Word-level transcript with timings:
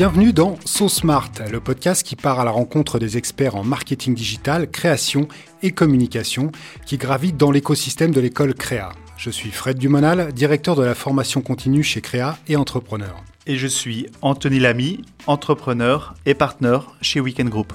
Bienvenue 0.00 0.32
dans 0.32 0.56
So 0.64 0.88
Smart, 0.88 1.30
le 1.52 1.60
podcast 1.60 2.02
qui 2.02 2.16
part 2.16 2.40
à 2.40 2.44
la 2.46 2.50
rencontre 2.50 2.98
des 2.98 3.18
experts 3.18 3.54
en 3.54 3.64
marketing 3.64 4.14
digital, 4.14 4.70
création 4.70 5.28
et 5.62 5.72
communication 5.72 6.52
qui 6.86 6.96
gravitent 6.96 7.36
dans 7.36 7.50
l'écosystème 7.50 8.10
de 8.10 8.18
l'école 8.18 8.54
Créa. 8.54 8.92
Je 9.18 9.28
suis 9.28 9.50
Fred 9.50 9.76
Dumonal, 9.76 10.32
directeur 10.32 10.74
de 10.74 10.82
la 10.82 10.94
formation 10.94 11.42
continue 11.42 11.82
chez 11.82 12.00
Créa 12.00 12.38
et 12.48 12.56
entrepreneur. 12.56 13.22
Et 13.46 13.56
je 13.56 13.66
suis 13.66 14.06
Anthony 14.22 14.58
Lamy, 14.58 15.02
entrepreneur 15.26 16.14
et 16.24 16.32
partenaire 16.32 16.94
chez 17.02 17.20
Weekend 17.20 17.50
Group. 17.50 17.74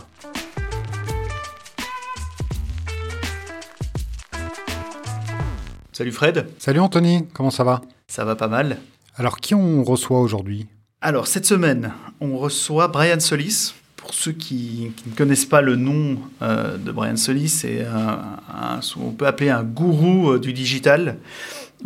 Salut 5.92 6.12
Fred. 6.12 6.48
Salut 6.58 6.80
Anthony, 6.80 7.28
comment 7.36 7.52
ça 7.52 7.64
va? 7.64 7.82
Ça 8.08 8.26
va 8.26 8.36
pas 8.36 8.48
mal. 8.48 8.80
Alors 9.16 9.38
qui 9.38 9.54
on 9.54 9.84
reçoit 9.84 10.22
aujourd'hui? 10.22 10.66
Alors 11.02 11.28
cette 11.28 11.46
semaine, 11.46 11.94
on 12.20 12.38
reçoit 12.38 12.88
Brian 12.88 13.20
Solis. 13.20 13.74
Pour 13.98 14.14
ceux 14.14 14.32
qui, 14.32 14.92
ne 15.08 15.16
connaissent 15.16 15.46
pas 15.46 15.62
le 15.62 15.76
nom 15.76 16.18
euh, 16.42 16.78
de 16.78 16.92
Brian 16.92 17.18
Solis, 17.18 17.50
c'est 17.50 17.86
un, 17.86 18.80
on 18.98 19.12
peut 19.12 19.28
appeler 19.28 19.50
un 19.50 19.64
gourou 19.64 20.32
euh, 20.32 20.40
du 20.40 20.54
digital. 20.54 21.18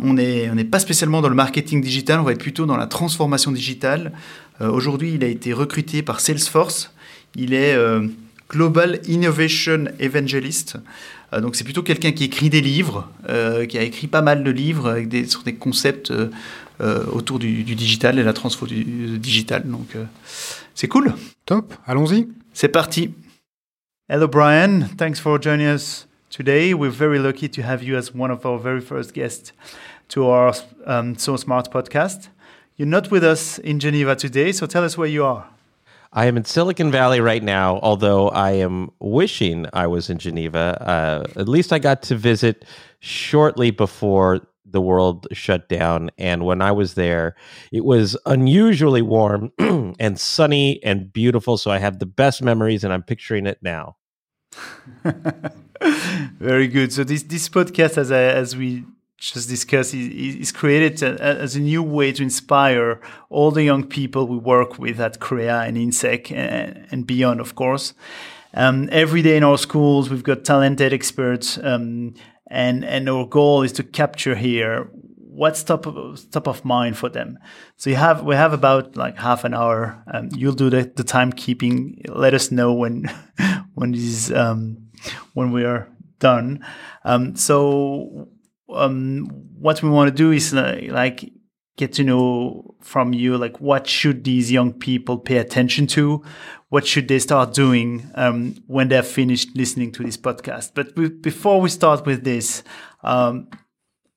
On 0.02 0.14
n'est 0.14 0.64
pas 0.64 0.78
spécialement 0.78 1.20
dans 1.20 1.28
le 1.28 1.34
marketing 1.34 1.82
digital, 1.82 2.20
on 2.20 2.22
va 2.22 2.32
être 2.32 2.40
plutôt 2.40 2.66
dans 2.66 2.76
la 2.76 2.86
transformation 2.86 3.52
digitale. 3.52 4.12
Euh, 4.60 4.70
aujourd'hui, 4.70 5.14
il 5.14 5.24
a 5.24 5.28
été 5.28 5.52
recruté 5.52 6.02
par 6.02 6.20
Salesforce. 6.20 6.92
Il 7.34 7.54
est 7.54 7.76
Global 8.50 9.00
Innovation 9.06 9.84
Evangelist. 10.00 10.76
Euh, 11.32 11.40
donc 11.40 11.56
c'est 11.56 11.64
plutôt 11.64 11.82
quelqu'un 11.82 12.12
qui 12.12 12.24
écrit 12.24 12.50
des 12.50 12.60
livres, 12.60 13.08
euh, 13.28 13.66
qui 13.66 13.78
a 13.78 13.82
écrit 13.82 14.06
pas 14.06 14.22
mal 14.22 14.44
de 14.44 14.50
livres 14.50 14.88
avec 14.88 15.08
des, 15.08 15.26
sur 15.26 15.42
des 15.42 15.54
concepts 15.54 16.10
euh, 16.10 17.04
autour 17.12 17.38
du, 17.38 17.62
digital 17.62 18.18
et 18.18 18.22
la 18.22 18.32
transfo 18.32 18.66
du, 18.66 19.18
digital. 19.18 19.62
Donc 19.64 19.96
c'est 20.74 20.88
cool. 20.88 21.14
Top, 21.46 21.74
allons-y. 21.86 22.28
C'est 22.52 22.68
parti. 22.68 23.14
Hello 24.08 24.26
Brian, 24.26 24.88
thanks 24.98 25.20
for 25.20 25.40
joining 25.40 25.68
us 25.68 26.08
today. 26.30 26.74
We're 26.74 26.90
very 26.90 27.18
lucky 27.18 27.48
to 27.48 27.62
have 27.62 27.82
you 27.82 27.96
as 27.96 28.12
one 28.12 28.32
of 28.32 28.44
our 28.44 28.58
very 28.58 28.80
first 28.80 29.14
guests 29.14 29.52
to 30.08 30.26
our 30.26 30.52
um, 30.86 31.16
So 31.16 31.36
Smart 31.36 31.70
podcast. 31.70 32.28
You're 32.76 32.88
not 32.88 33.10
with 33.12 33.22
us 33.22 33.58
in 33.58 33.78
Geneva 33.78 34.16
today, 34.16 34.50
so 34.52 34.66
tell 34.66 34.82
us 34.82 34.96
where 34.98 35.06
you 35.06 35.24
are. 35.24 35.44
I 36.12 36.26
am 36.26 36.36
in 36.36 36.44
Silicon 36.44 36.90
Valley 36.90 37.20
right 37.20 37.42
now, 37.42 37.78
although 37.82 38.28
I 38.30 38.52
am 38.52 38.90
wishing 38.98 39.66
I 39.72 39.86
was 39.86 40.10
in 40.10 40.18
Geneva. 40.18 40.76
Uh, 40.80 41.40
at 41.40 41.48
least 41.48 41.72
I 41.72 41.78
got 41.78 42.02
to 42.02 42.16
visit 42.16 42.64
shortly 42.98 43.70
before 43.70 44.40
the 44.64 44.80
world 44.80 45.28
shut 45.32 45.68
down. 45.68 46.10
And 46.18 46.44
when 46.44 46.62
I 46.62 46.72
was 46.72 46.94
there, 46.94 47.36
it 47.72 47.84
was 47.84 48.16
unusually 48.26 49.02
warm 49.02 49.52
and 49.58 50.18
sunny 50.18 50.82
and 50.82 51.12
beautiful. 51.12 51.56
So 51.56 51.70
I 51.70 51.78
have 51.78 52.00
the 52.00 52.06
best 52.06 52.42
memories, 52.42 52.82
and 52.82 52.92
I'm 52.92 53.04
picturing 53.04 53.46
it 53.46 53.58
now. 53.62 53.96
Very 55.80 56.66
good. 56.66 56.92
So 56.92 57.04
this 57.04 57.22
this 57.22 57.48
podcast, 57.48 57.96
as 57.96 58.10
I, 58.10 58.22
as 58.22 58.56
we 58.56 58.84
just 59.20 59.50
discussed 59.50 59.92
is, 59.94 60.50
created 60.50 61.02
as 61.02 61.54
a 61.54 61.60
new 61.60 61.82
way 61.82 62.10
to 62.10 62.22
inspire 62.22 63.00
all 63.28 63.50
the 63.50 63.62
young 63.62 63.84
people 63.84 64.26
we 64.26 64.38
work 64.38 64.78
with 64.78 64.98
at 64.98 65.20
Créa 65.20 65.68
and 65.68 65.76
INSEEC 65.76 66.32
and, 66.32 66.86
and 66.90 67.06
beyond, 67.06 67.38
of 67.38 67.54
course. 67.54 67.92
Um, 68.54 68.88
every 68.90 69.20
day 69.20 69.36
in 69.36 69.44
our 69.44 69.58
schools, 69.58 70.08
we've 70.08 70.24
got 70.24 70.44
talented 70.44 70.92
experts, 70.92 71.58
um, 71.62 72.14
and 72.48 72.84
and 72.84 73.08
our 73.08 73.26
goal 73.26 73.62
is 73.62 73.72
to 73.74 73.84
capture 73.84 74.34
here 74.34 74.90
what's 75.16 75.62
top 75.62 75.86
of, 75.86 76.28
top 76.30 76.48
of 76.48 76.64
mind 76.64 76.98
for 76.98 77.08
them. 77.08 77.38
So 77.76 77.90
you 77.90 77.96
have 77.96 78.24
we 78.24 78.34
have 78.34 78.52
about 78.52 78.96
like 78.96 79.16
half 79.16 79.44
an 79.44 79.54
hour. 79.54 80.02
Um, 80.12 80.30
you'll 80.34 80.54
do 80.54 80.68
the, 80.68 80.90
the 80.96 81.04
timekeeping. 81.04 82.08
Let 82.08 82.34
us 82.34 82.50
know 82.50 82.72
when 82.72 83.04
when 83.74 83.94
is, 83.94 84.32
um, 84.32 84.88
when 85.34 85.52
we 85.52 85.64
are 85.64 85.88
done. 86.18 86.64
Um, 87.04 87.36
so 87.36 88.28
um, 88.74 89.26
what 89.58 89.82
we 89.82 89.88
want 89.88 90.08
to 90.08 90.14
do 90.14 90.30
is 90.32 90.54
uh, 90.54 90.80
like 90.88 91.32
get 91.76 91.92
to 91.94 92.04
know 92.04 92.74
from 92.80 93.14
you 93.14 93.38
like 93.38 93.58
what 93.60 93.86
should 93.86 94.24
these 94.24 94.52
young 94.52 94.72
people 94.72 95.18
pay 95.18 95.38
attention 95.38 95.86
to? 95.88 96.22
What 96.68 96.86
should 96.86 97.08
they 97.08 97.18
start 97.18 97.52
doing 97.54 98.10
um, 98.14 98.62
when 98.66 98.88
they're 98.88 99.02
finished 99.02 99.56
listening 99.56 99.92
to 99.92 100.02
this 100.04 100.16
podcast? 100.16 100.72
But 100.74 100.94
before 101.22 101.60
we 101.60 101.68
start 101.68 102.06
with 102.06 102.24
this 102.24 102.62
um, 103.02 103.48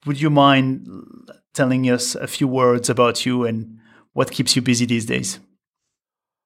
would 0.05 0.19
you 0.19 0.29
mind 0.29 0.87
telling 1.53 1.89
us 1.89 2.15
a 2.15 2.27
few 2.27 2.47
words 2.47 2.89
about 2.89 3.25
you 3.25 3.45
and 3.45 3.79
what 4.13 4.31
keeps 4.31 4.55
you 4.55 4.61
busy 4.61 4.85
these 4.85 5.05
days? 5.05 5.39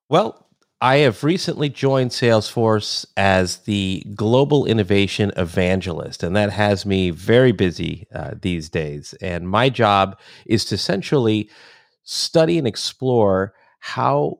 Well 0.09 0.47
I 0.80 0.98
have 0.98 1.24
recently 1.24 1.70
joined 1.70 2.12
Salesforce 2.12 3.06
as 3.18 3.58
the 3.60 4.04
global 4.14 4.66
innovation 4.66 5.32
evangelist, 5.36 6.22
and 6.22 6.36
that 6.36 6.52
has 6.52 6.86
me 6.86 7.10
very 7.10 7.52
busy 7.52 8.06
uh, 8.14 8.36
these 8.40 8.70
days. 8.70 9.16
And 9.20 9.50
my 9.50 9.70
job 9.70 10.20
is 10.46 10.66
to 10.66 10.76
essentially 10.76 11.50
study 12.04 12.60
and 12.60 12.68
explore 12.68 13.56
how 13.80 14.38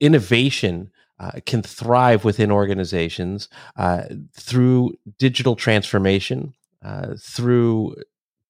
innovation 0.00 0.90
uh, 1.18 1.32
can 1.46 1.62
thrive 1.62 2.24
within 2.24 2.50
organizations 2.50 3.48
uh, 3.76 4.02
through 4.34 4.92
digital 5.18 5.56
transformation, 5.56 6.52
uh, 6.84 7.14
through 7.18 7.94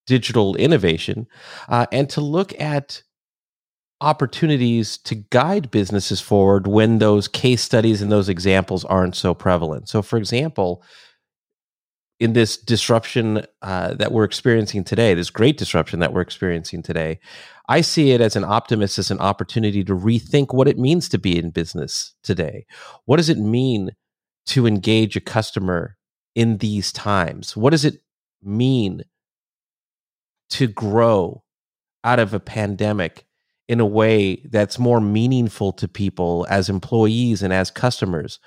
digital 0.07 0.57
innovation, 0.57 1.29
uh, 1.69 1.87
and 1.93 2.11
to 2.11 2.21
look 2.21 2.59
at 2.61 3.03
opportunities 4.03 4.99
to 4.99 5.15
guide 5.15 5.71
businesses 5.71 6.21
forward 6.21 6.67
when 6.67 6.99
those 6.99 7.29
case 7.29 7.63
studies 7.63 8.03
and 8.03 8.11
those 8.11 8.29
examples 8.29 8.85
aren't 8.85 9.15
so 9.15 9.33
prevalent. 9.33 9.89
So, 9.89 10.03
for 10.03 10.17
example, 10.17 10.83
in 12.19 12.33
this 12.35 12.57
disruption 12.57 13.45
uh, 13.63 13.95
that 13.95 14.13
we're 14.13 14.25
experiencing 14.25 14.85
today, 14.85 15.15
this 15.15 15.31
great 15.31 15.57
disruption 15.57 16.01
that 16.01 16.13
we're 16.13 16.21
experiencing 16.21 16.83
today, 16.83 17.21
I 17.69 17.81
see 17.81 18.11
it 18.11 18.21
as 18.21 18.37
an 18.37 18.45
optimist, 18.45 18.99
as 18.99 19.11
an 19.11 19.21
opportunity 19.21 19.85
to 19.85 19.95
rethink 19.95 20.53
what 20.53 20.69
it 20.69 20.79
means 20.79 21.09
to 21.11 21.19
be 21.19 21.39
in 21.39 21.51
business 21.51 22.15
today. 22.23 22.67
What 23.05 23.17
does 23.17 23.29
it 23.29 23.39
mean 23.39 23.91
to 24.47 24.67
engage 24.67 25.17
a 25.17 25.21
customer 25.21 25.97
in 26.35 26.59
these 26.59 26.93
times? 26.93 27.57
What 27.57 27.71
does 27.71 27.85
it 27.85 28.03
mean 28.43 29.05
to 30.51 30.67
grow 30.67 31.43
out 32.05 32.19
of 32.19 32.35
a 32.35 32.41
pandemic 32.41 33.27
in 33.73 33.81
a 33.81 33.87
way 33.87 34.37
that's 34.51 34.79
more 34.79 35.01
meaningful 35.01 35.73
to 35.73 35.89
people 35.89 36.47
as 36.51 36.69
employees 36.69 37.43
and 37.43 37.55
as 37.55 37.71
customers? 37.71 38.39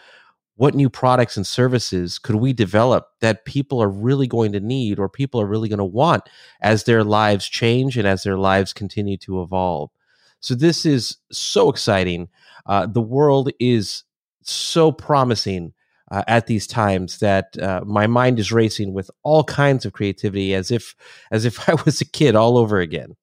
What 0.55 0.75
new 0.75 0.87
products 0.87 1.35
and 1.35 1.47
services 1.47 2.19
could 2.19 2.35
we 2.35 2.53
develop 2.53 3.07
that 3.21 3.43
people 3.43 3.81
are 3.81 3.89
really 3.89 4.27
going 4.27 4.51
to 4.51 4.59
need 4.59 4.99
or 4.99 5.09
people 5.09 5.41
are 5.41 5.47
really 5.47 5.67
going 5.67 5.79
to 5.79 5.83
want 5.83 6.29
as 6.61 6.83
their 6.83 7.03
lives 7.03 7.49
change 7.49 7.97
and 7.97 8.07
as 8.07 8.21
their 8.21 8.37
lives 8.37 8.71
continue 8.71 9.17
to 9.17 9.41
evolve? 9.41 9.89
So, 10.41 10.53
this 10.53 10.85
is 10.85 11.17
so 11.31 11.69
exciting. 11.69 12.29
Uh, 12.67 12.85
the 12.85 13.01
world 13.01 13.49
is 13.59 14.03
so 14.43 14.91
promising 14.91 15.73
uh, 16.11 16.21
at 16.27 16.45
these 16.45 16.67
times 16.67 17.17
that 17.17 17.57
uh, 17.57 17.81
my 17.83 18.05
mind 18.05 18.37
is 18.37 18.51
racing 18.51 18.93
with 18.93 19.09
all 19.23 19.43
kinds 19.43 19.85
of 19.85 19.93
creativity 19.93 20.53
as 20.53 20.69
if 20.69 20.95
as 21.31 21.45
if 21.45 21.67
I 21.69 21.73
was 21.83 21.99
a 21.99 22.05
kid 22.05 22.35
all 22.35 22.59
over 22.59 22.79
again. 22.79 23.15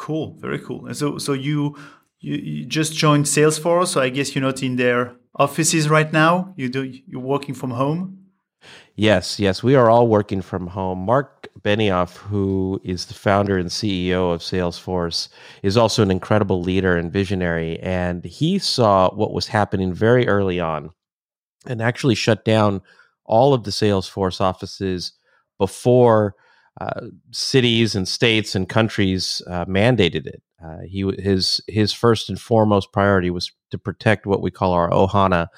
Cool, 0.00 0.34
very 0.40 0.58
cool. 0.58 0.86
And 0.86 0.96
so, 0.96 1.18
so 1.18 1.34
you, 1.34 1.76
you 2.20 2.34
you 2.36 2.64
just 2.64 2.94
joined 2.94 3.26
Salesforce. 3.26 3.88
So 3.88 4.00
I 4.00 4.08
guess 4.08 4.34
you're 4.34 4.42
not 4.42 4.62
in 4.62 4.76
their 4.76 5.14
offices 5.34 5.90
right 5.90 6.10
now. 6.10 6.54
You 6.56 6.70
do 6.70 6.90
you're 7.06 7.20
working 7.20 7.54
from 7.54 7.72
home. 7.72 8.16
Yes, 8.96 9.38
yes, 9.38 9.62
we 9.62 9.74
are 9.74 9.90
all 9.90 10.08
working 10.08 10.40
from 10.40 10.68
home. 10.68 11.00
Marc 11.00 11.48
Benioff, 11.60 12.16
who 12.16 12.80
is 12.82 13.04
the 13.04 13.14
founder 13.14 13.58
and 13.58 13.68
CEO 13.68 14.32
of 14.32 14.40
Salesforce, 14.40 15.28
is 15.62 15.76
also 15.76 16.02
an 16.02 16.10
incredible 16.10 16.62
leader 16.62 16.96
and 16.96 17.12
visionary. 17.12 17.78
And 17.80 18.24
he 18.24 18.58
saw 18.58 19.10
what 19.14 19.34
was 19.34 19.48
happening 19.48 19.92
very 19.92 20.26
early 20.26 20.60
on 20.60 20.92
and 21.66 21.82
actually 21.82 22.14
shut 22.14 22.46
down 22.46 22.80
all 23.26 23.52
of 23.52 23.64
the 23.64 23.70
Salesforce 23.70 24.40
offices 24.40 25.12
before 25.58 26.36
uh, 26.80 27.08
cities 27.30 27.94
and 27.94 28.08
states 28.08 28.54
and 28.54 28.66
countries 28.68 29.42
uh, 29.46 29.66
mandated 29.66 30.26
it. 30.26 30.42
Uh, 30.64 30.78
he 30.86 31.02
his 31.18 31.60
his 31.68 31.92
first 31.92 32.30
and 32.30 32.40
foremost 32.40 32.90
priority 32.92 33.28
was 33.28 33.52
to 33.70 33.78
protect 33.78 34.26
what 34.26 34.40
we 34.40 34.50
call 34.50 34.72
our 34.72 34.88
ohana, 34.88 35.48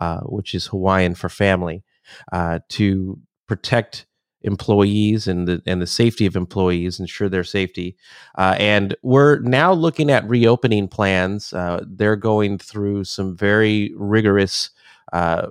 uh, 0.00 0.20
which 0.22 0.54
is 0.54 0.66
Hawaiian 0.66 1.14
for 1.14 1.28
family, 1.28 1.84
uh, 2.32 2.58
to 2.70 3.18
protect 3.46 4.06
employees 4.42 5.28
and 5.28 5.46
the 5.46 5.62
and 5.66 5.80
the 5.80 5.86
safety 5.86 6.26
of 6.26 6.34
employees, 6.34 6.98
ensure 6.98 7.28
their 7.28 7.44
safety. 7.44 7.96
and 8.36 8.96
we're 9.02 9.38
now 9.40 9.72
looking 9.72 10.10
at 10.10 10.28
reopening 10.28 10.88
plans. 10.88 11.54
they're 11.86 12.16
going 12.16 12.58
through 12.58 13.04
some 13.04 13.36
very 13.36 13.92
rigorous 13.96 14.70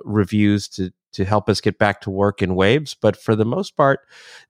reviews 0.03 0.67
to 0.67 0.91
to 1.13 1.25
help 1.25 1.49
us 1.49 1.61
get 1.61 1.77
back 1.77 2.01
to 2.01 2.09
work 2.09 2.41
in 2.41 2.55
waves. 2.55 2.93
But 2.93 3.15
for 3.15 3.35
the 3.35 3.45
most 3.45 3.75
part, 3.75 4.01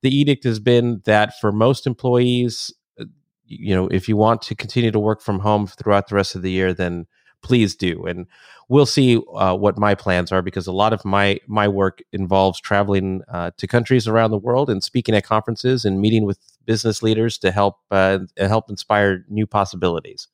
the 0.01 0.15
edict 0.15 0.43
has 0.43 0.59
been 0.59 1.01
that 1.05 1.39
for 1.39 1.51
most 1.51 1.87
employees, 1.87 2.73
uh, 2.99 3.05
you 3.45 3.75
know, 3.75 3.87
if 3.87 4.07
you 4.07 4.17
want 4.17 4.41
to 4.43 4.55
continue 4.55 4.91
to 4.91 4.99
work 4.99 5.21
from 5.21 5.39
home 5.39 5.67
throughout 5.67 6.07
the 6.07 6.15
rest 6.15 6.35
of 6.35 6.41
the 6.41 6.51
year, 6.51 6.73
then 6.73 7.07
please 7.41 7.75
do. 7.75 8.05
And 8.05 8.27
we'll 8.69 8.85
see 8.85 9.21
uh, 9.35 9.55
what 9.55 9.77
my 9.77 9.95
plans 9.95 10.31
are 10.31 10.41
because 10.41 10.67
a 10.67 10.71
lot 10.71 10.93
of 10.93 11.03
my 11.03 11.39
my 11.47 11.67
work 11.67 12.01
involves 12.13 12.59
traveling 12.59 13.21
uh, 13.27 13.51
to 13.57 13.67
countries 13.67 14.07
around 14.07 14.31
the 14.31 14.37
world 14.37 14.69
and 14.69 14.83
speaking 14.83 15.15
at 15.15 15.25
conferences 15.25 15.85
and 15.85 15.99
meeting 15.99 16.25
with 16.25 16.39
business 16.65 17.03
leaders 17.03 17.37
to 17.39 17.51
help 17.51 17.79
uh, 17.91 18.19
help 18.37 18.69
inspire 18.69 19.25
new 19.27 19.45
possibilities. 19.45 20.27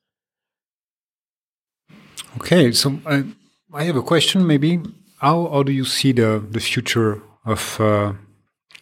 Okay, 2.36 2.72
so 2.72 3.00
I, 3.06 3.16
uh, 3.16 3.24
I 3.74 3.84
have 3.86 3.96
a 3.96 4.04
question. 4.04 4.46
Maybe 4.46 4.82
how 5.18 5.50
how 5.50 5.64
do 5.64 5.72
you 5.72 5.86
see 5.86 6.12
the 6.12 6.44
the 6.50 6.60
future 6.60 7.22
of 7.46 7.80
uh, 7.80 8.14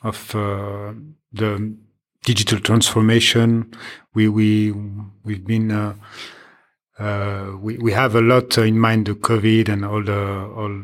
of 0.03 0.35
uh, 0.35 0.93
the 1.33 1.75
digital 2.23 2.59
transformation? 2.59 3.73
We 4.13 4.27
we 4.27 4.73
we've 5.23 5.45
been 5.45 5.71
uh, 5.71 5.93
we 7.59 7.77
we 7.77 7.91
have 7.93 8.15
a 8.15 8.21
lot 8.21 8.57
in 8.57 8.79
mind 8.79 9.07
the 9.07 9.15
COVID 9.15 9.69
and 9.69 9.85
all 9.85 10.03
the 10.03 10.51
all 10.55 10.81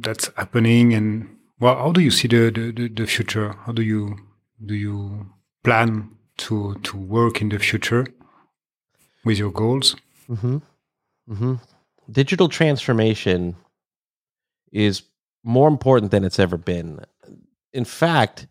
that's 0.00 0.30
happening. 0.36 0.94
And 0.94 1.28
well, 1.60 1.76
how 1.76 1.92
do 1.92 2.00
you 2.00 2.10
see 2.10 2.28
the, 2.28 2.50
the, 2.50 2.88
the 2.88 3.06
future? 3.06 3.54
How 3.64 3.72
do 3.72 3.82
you 3.82 4.16
do 4.64 4.74
you 4.74 5.26
plan 5.62 6.10
to 6.38 6.74
to 6.82 6.96
work 6.96 7.40
in 7.40 7.50
the 7.50 7.58
future 7.58 8.06
with 9.24 9.38
your 9.38 9.52
goals? 9.52 9.96
Mm-hmm. 10.28 10.58
Mm-hmm. 11.30 11.54
Digital 12.10 12.48
transformation 12.48 13.54
is 14.72 15.02
more 15.44 15.68
important 15.68 16.10
than 16.10 16.24
it's 16.24 16.38
ever 16.38 16.56
been. 16.56 17.00
In 17.72 17.84
fact, 17.84 18.46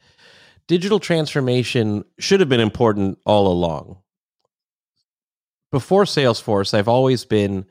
digital 0.67 0.99
transformation 0.99 2.05
should 2.19 2.39
have 2.39 2.49
been 2.49 2.59
important 2.59 3.19
all 3.25 3.47
along 3.47 3.97
before 5.71 6.05
Salesforce, 6.05 6.73
I've 6.73 6.87
always 6.87 7.25
been 7.25 7.65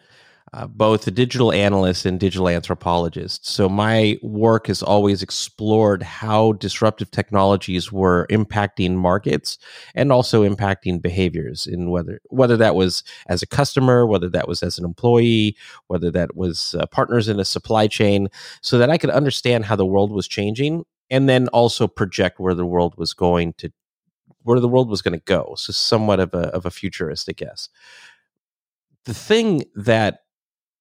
uh, 0.52 0.66
both 0.66 1.06
a 1.06 1.10
digital 1.10 1.52
analyst 1.52 2.06
and 2.06 2.20
digital 2.20 2.48
anthropologist. 2.48 3.46
So 3.46 3.69
my 3.69 4.16
work 4.22 4.69
has 4.69 4.82
always 4.82 5.22
explored 5.22 6.02
how 6.02 6.52
disruptive 6.52 7.10
technologies 7.10 7.90
were 7.90 8.26
impacting 8.31 8.94
markets 8.94 9.58
and 9.94 10.12
also 10.12 10.48
impacting 10.48 11.02
behaviors 11.02 11.66
in 11.66 11.90
whether 11.90 12.20
whether 12.26 12.56
that 12.56 12.76
was 12.76 13.02
as 13.28 13.43
a 13.43 13.46
customer, 13.46 14.06
whether 14.06 14.28
that 14.28 14.46
was 14.46 14.62
as 14.62 14.78
an 14.78 14.84
employee, 14.84 15.56
whether 15.88 16.10
that 16.12 16.37
was 16.37 16.76
uh, 16.78 16.87
partners 16.87 17.28
in 17.28 17.40
a 17.40 17.44
supply 17.44 17.88
chain, 17.88 18.28
so 18.62 18.78
that 18.78 18.90
I 18.90 18.99
could 18.99 19.10
understand 19.10 19.64
how 19.64 19.76
the 19.76 19.87
world 19.87 20.12
was 20.12 20.28
changing 20.28 20.84
and 21.10 21.28
then 21.28 21.49
also 21.49 21.87
project 21.88 22.38
where 22.38 22.54
the 22.54 22.66
world 22.66 22.94
was 22.96 23.14
going 23.14 23.52
to 23.54 23.70
where 24.42 24.60
the 24.60 24.69
world 24.69 24.88
was 24.88 25.02
going 25.02 25.19
to 25.19 25.25
go. 25.25 25.54
So 25.56 25.72
somewhat 25.72 26.20
of 26.20 26.32
a 26.34 26.49
of 26.54 26.64
a 26.66 26.70
futuristic 26.70 27.38
guess. 27.38 27.69
The 29.06 29.14
thing 29.14 29.64
that 29.75 30.20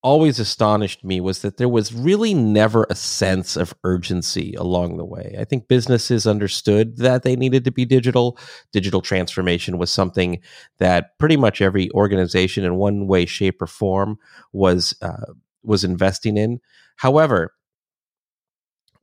always 0.06 0.38
astonished 0.38 1.04
me 1.04 1.19
was 1.19 1.42
that 1.42 1.57
there 1.57 1.68
was 1.68 1.92
really 1.92 2.36
never 2.36 2.86
a 2.92 2.96
sense 2.96 3.57
of 3.57 3.74
urgency 3.84 4.54
along 4.54 4.98
the 4.98 5.04
way. 5.04 5.36
I 5.40 5.46
think 5.46 5.68
businesses 5.68 6.28
understood 6.28 6.98
that 6.98 7.24
they 7.24 7.36
needed 7.36 7.66
to 7.66 7.72
be 7.72 7.86
digital. 7.86 8.38
Digital 8.72 9.02
transformation 9.02 9.80
was 9.80 9.90
something 9.90 10.42
that 10.78 11.18
pretty 11.18 11.38
much 11.38 11.60
every 11.60 11.90
organization 11.94 12.63
in 12.63 12.75
one 12.75 13.07
way, 13.07 13.25
shape, 13.25 13.60
or 13.63 13.66
form 13.66 14.19
was 14.54 14.94
uh, 15.02 15.34
was 15.63 15.84
investing 15.84 16.38
in. 16.38 16.60
However, 16.98 17.56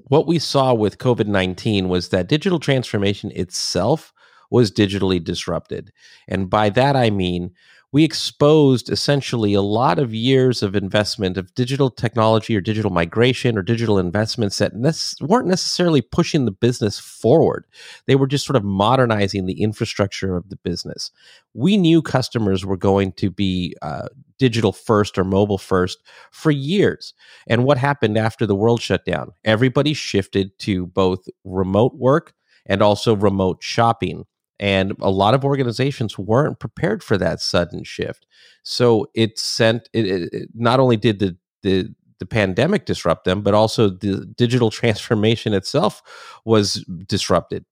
what 0.06 0.28
we 0.28 0.38
saw 0.38 0.72
with 0.72 0.98
COVID 0.98 1.26
19 1.26 1.88
was 1.88 2.10
that 2.10 2.28
digital 2.28 2.60
transformation 2.60 3.32
itself 3.32 4.12
was 4.52 4.70
digitally 4.70 5.22
disrupted. 5.22 5.92
And 6.28 6.48
by 6.48 6.70
that, 6.70 6.94
I 6.94 7.10
mean, 7.10 7.50
we 7.92 8.04
exposed 8.04 8.88
essentially 8.90 9.52
a 9.52 9.60
lot 9.60 9.98
of 9.98 10.14
years 10.14 10.62
of 10.62 10.74
investment 10.74 11.36
of 11.36 11.54
digital 11.54 11.90
technology 11.90 12.56
or 12.56 12.60
digital 12.62 12.90
migration 12.90 13.58
or 13.58 13.62
digital 13.62 13.98
investments 13.98 14.56
that 14.58 14.74
ne- 14.74 14.92
weren't 15.20 15.46
necessarily 15.46 16.00
pushing 16.00 16.46
the 16.46 16.50
business 16.50 16.98
forward. 16.98 17.66
They 18.06 18.16
were 18.16 18.26
just 18.26 18.46
sort 18.46 18.56
of 18.56 18.64
modernizing 18.64 19.44
the 19.44 19.60
infrastructure 19.60 20.36
of 20.36 20.48
the 20.48 20.56
business. 20.56 21.10
We 21.52 21.76
knew 21.76 22.00
customers 22.00 22.64
were 22.64 22.78
going 22.78 23.12
to 23.12 23.30
be 23.30 23.76
uh, 23.82 24.08
digital 24.38 24.72
first 24.72 25.18
or 25.18 25.24
mobile 25.24 25.58
first 25.58 25.98
for 26.30 26.50
years. 26.50 27.12
And 27.46 27.64
what 27.64 27.76
happened 27.76 28.16
after 28.16 28.46
the 28.46 28.56
world 28.56 28.80
shut 28.80 29.04
down? 29.04 29.32
Everybody 29.44 29.92
shifted 29.92 30.58
to 30.60 30.86
both 30.86 31.28
remote 31.44 31.94
work 31.94 32.32
and 32.64 32.80
also 32.80 33.14
remote 33.14 33.62
shopping 33.62 34.24
and 34.62 34.94
a 35.00 35.10
lot 35.10 35.34
of 35.34 35.44
organizations 35.44 36.16
weren't 36.16 36.60
prepared 36.60 37.02
for 37.02 37.18
that 37.18 37.40
sudden 37.40 37.82
shift. 37.82 38.28
So 38.62 39.08
it 39.12 39.36
sent 39.36 39.88
it, 39.92 40.06
it, 40.06 40.50
not 40.54 40.78
only 40.78 40.96
did 40.96 41.18
the, 41.18 41.36
the 41.62 41.92
the 42.20 42.26
pandemic 42.26 42.86
disrupt 42.86 43.24
them 43.24 43.42
but 43.42 43.52
also 43.52 43.90
the 43.90 44.24
digital 44.36 44.70
transformation 44.80 45.52
itself 45.52 46.00
was 46.44 46.84
disrupted. 47.06 47.64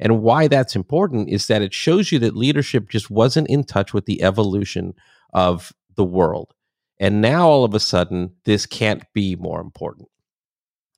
And 0.00 0.20
why 0.20 0.48
that's 0.48 0.74
important 0.74 1.28
is 1.30 1.46
that 1.46 1.62
it 1.62 1.72
shows 1.72 2.10
you 2.10 2.18
that 2.18 2.36
leadership 2.36 2.88
just 2.88 3.08
wasn't 3.08 3.48
in 3.48 3.62
touch 3.62 3.94
with 3.94 4.06
the 4.06 4.20
evolution 4.22 4.94
of 5.32 5.72
the 5.94 6.04
world. 6.04 6.52
And 6.98 7.20
now 7.20 7.48
all 7.48 7.64
of 7.64 7.72
a 7.72 7.80
sudden 7.80 8.34
this 8.44 8.66
can't 8.66 9.04
be 9.14 9.36
more 9.36 9.60
important. 9.60 10.08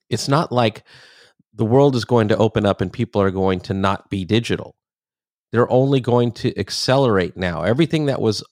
It's 0.09 0.29
not 0.29 0.51
like 0.51 0.85
the 1.53 1.67
world 1.67 1.95
is 1.97 2.07
going 2.07 2.29
to 2.29 2.37
open 2.39 2.65
up 2.65 2.81
and 2.81 2.91
people 2.91 3.21
are 3.21 3.31
going 3.31 3.61
to 3.61 3.75
not 3.75 4.09
be 4.09 4.25
digital 4.25 4.75
they're 5.55 5.71
only 5.71 6.01
going 6.01 6.33
to 6.33 6.59
accelerate 6.59 7.37
now. 7.37 7.63
Everything 7.63 8.07
that 8.07 8.21
was 8.21 8.43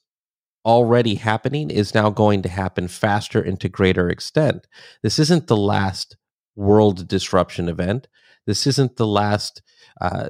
already 0.64 1.16
happening 1.16 1.68
is 1.68 1.96
now 1.96 2.10
going 2.10 2.42
to 2.42 2.48
happen 2.48 2.86
faster 2.86 3.42
and 3.42 3.60
to 3.60 3.68
greater 3.68 4.08
extent. 4.08 4.68
This 5.02 5.18
isn't 5.18 5.48
the 5.48 5.56
last 5.56 6.16
world 6.54 7.08
disruption 7.08 7.68
event. 7.68 8.06
This 8.46 8.68
isn't 8.68 8.98
the 8.98 9.06
last 9.08 9.62
uh, 10.00 10.28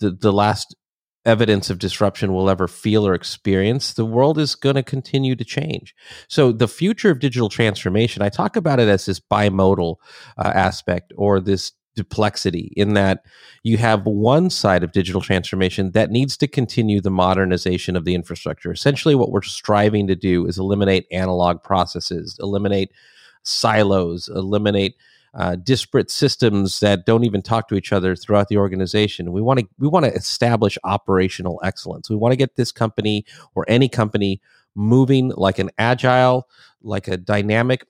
the 0.00 0.12
the 0.12 0.32
last 0.32 0.74
evidence 1.26 1.68
of 1.68 1.78
disruption 1.78 2.32
we'll 2.32 2.48
ever 2.48 2.68
feel 2.68 3.06
or 3.06 3.12
experience. 3.12 3.92
The 3.92 4.06
world 4.06 4.38
is 4.38 4.54
going 4.54 4.76
to 4.76 4.82
continue 4.82 5.36
to 5.36 5.44
change. 5.44 5.94
So 6.30 6.52
the 6.52 6.68
future 6.68 7.10
of 7.10 7.18
digital 7.18 7.50
transformation, 7.50 8.22
I 8.22 8.30
talk 8.30 8.56
about 8.56 8.80
it 8.80 8.88
as 8.88 9.04
this 9.04 9.20
bimodal 9.20 9.96
uh, 10.38 10.52
aspect 10.54 11.12
or 11.18 11.38
this 11.38 11.72
duplexity 11.96 12.70
in 12.76 12.94
that 12.94 13.24
you 13.62 13.76
have 13.78 14.04
one 14.06 14.50
side 14.50 14.82
of 14.82 14.92
digital 14.92 15.20
transformation 15.20 15.92
that 15.92 16.10
needs 16.10 16.36
to 16.36 16.46
continue 16.46 17.00
the 17.00 17.10
modernization 17.10 17.96
of 17.96 18.04
the 18.04 18.14
infrastructure. 18.14 18.72
Essentially, 18.72 19.14
what 19.14 19.30
we're 19.30 19.42
striving 19.42 20.06
to 20.06 20.16
do 20.16 20.46
is 20.46 20.58
eliminate 20.58 21.06
analog 21.10 21.62
processes, 21.62 22.36
eliminate 22.40 22.92
silos, 23.42 24.28
eliminate 24.28 24.96
uh, 25.34 25.56
disparate 25.56 26.10
systems 26.10 26.80
that 26.80 27.06
don't 27.06 27.24
even 27.24 27.42
talk 27.42 27.68
to 27.68 27.74
each 27.74 27.92
other 27.92 28.14
throughout 28.14 28.48
the 28.48 28.56
organization. 28.56 29.32
We 29.32 29.42
want 29.42 29.60
to 29.60 29.66
we 29.78 29.88
want 29.88 30.04
to 30.04 30.12
establish 30.12 30.78
operational 30.84 31.60
excellence. 31.64 32.08
We 32.08 32.16
want 32.16 32.32
to 32.32 32.36
get 32.36 32.56
this 32.56 32.70
company 32.70 33.24
or 33.54 33.64
any 33.66 33.88
company 33.88 34.40
moving 34.76 35.32
like 35.36 35.58
an 35.58 35.70
agile, 35.78 36.48
like 36.82 37.08
a 37.08 37.16
dynamic, 37.16 37.84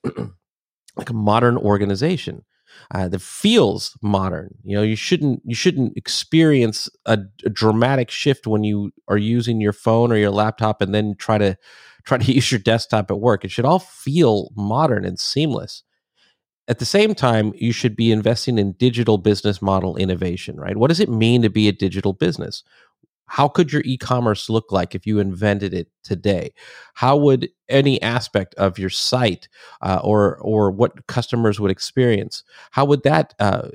like 0.95 1.09
a 1.09 1.13
modern 1.13 1.57
organization 1.57 2.43
uh, 2.91 3.07
that 3.07 3.21
feels 3.21 3.97
modern. 4.01 4.55
You 4.63 4.77
know, 4.77 4.83
you 4.83 4.95
shouldn't 4.95 5.41
you 5.45 5.55
shouldn't 5.55 5.97
experience 5.97 6.89
a, 7.05 7.19
a, 7.45 7.49
dramatic 7.49 8.11
shift 8.11 8.47
when 8.47 8.63
you 8.63 8.91
are 9.07 9.17
using 9.17 9.61
your 9.61 9.73
phone 9.73 10.11
or 10.11 10.17
your 10.17 10.31
laptop 10.31 10.81
and 10.81 10.93
then 10.93 11.15
try 11.17 11.37
to 11.37 11.57
try 12.05 12.17
to 12.17 12.31
use 12.31 12.51
your 12.51 12.59
desktop 12.59 13.09
at 13.09 13.19
work. 13.19 13.43
It 13.43 13.51
should 13.51 13.65
all 13.65 13.79
feel 13.79 14.51
modern 14.55 15.05
and 15.05 15.19
seamless. 15.19 15.83
At 16.67 16.79
the 16.79 16.85
same 16.85 17.13
time, 17.13 17.53
you 17.55 17.71
should 17.71 17.95
be 17.95 18.11
investing 18.11 18.57
in 18.57 18.71
digital 18.73 19.19
business 19.19 19.61
model 19.61 19.95
innovation, 19.97 20.57
right? 20.57 20.77
What 20.77 20.87
does 20.87 20.99
it 20.99 21.09
mean 21.09 21.43
to 21.43 21.49
be 21.49 21.67
a 21.67 21.71
digital 21.71 22.13
business? 22.13 22.63
How 23.27 23.47
could 23.47 23.73
your 23.73 23.81
e-commerce 23.85 24.49
look 24.49 24.71
like 24.71 24.95
if 24.95 25.05
you 25.05 25.19
invented 25.19 25.73
it 25.73 25.87
today? 26.03 26.53
How 26.93 27.17
would 27.17 27.49
any 27.69 28.01
aspect 28.01 28.53
of 28.55 28.77
your 28.77 28.89
site 28.89 29.47
uh, 29.81 29.99
or 30.03 30.37
or 30.37 30.71
what 30.71 31.07
customers 31.07 31.59
would 31.59 31.71
experience 31.71 32.43
how 32.71 32.85
would 32.85 33.03
that 33.03 33.33
uh, 33.39 33.69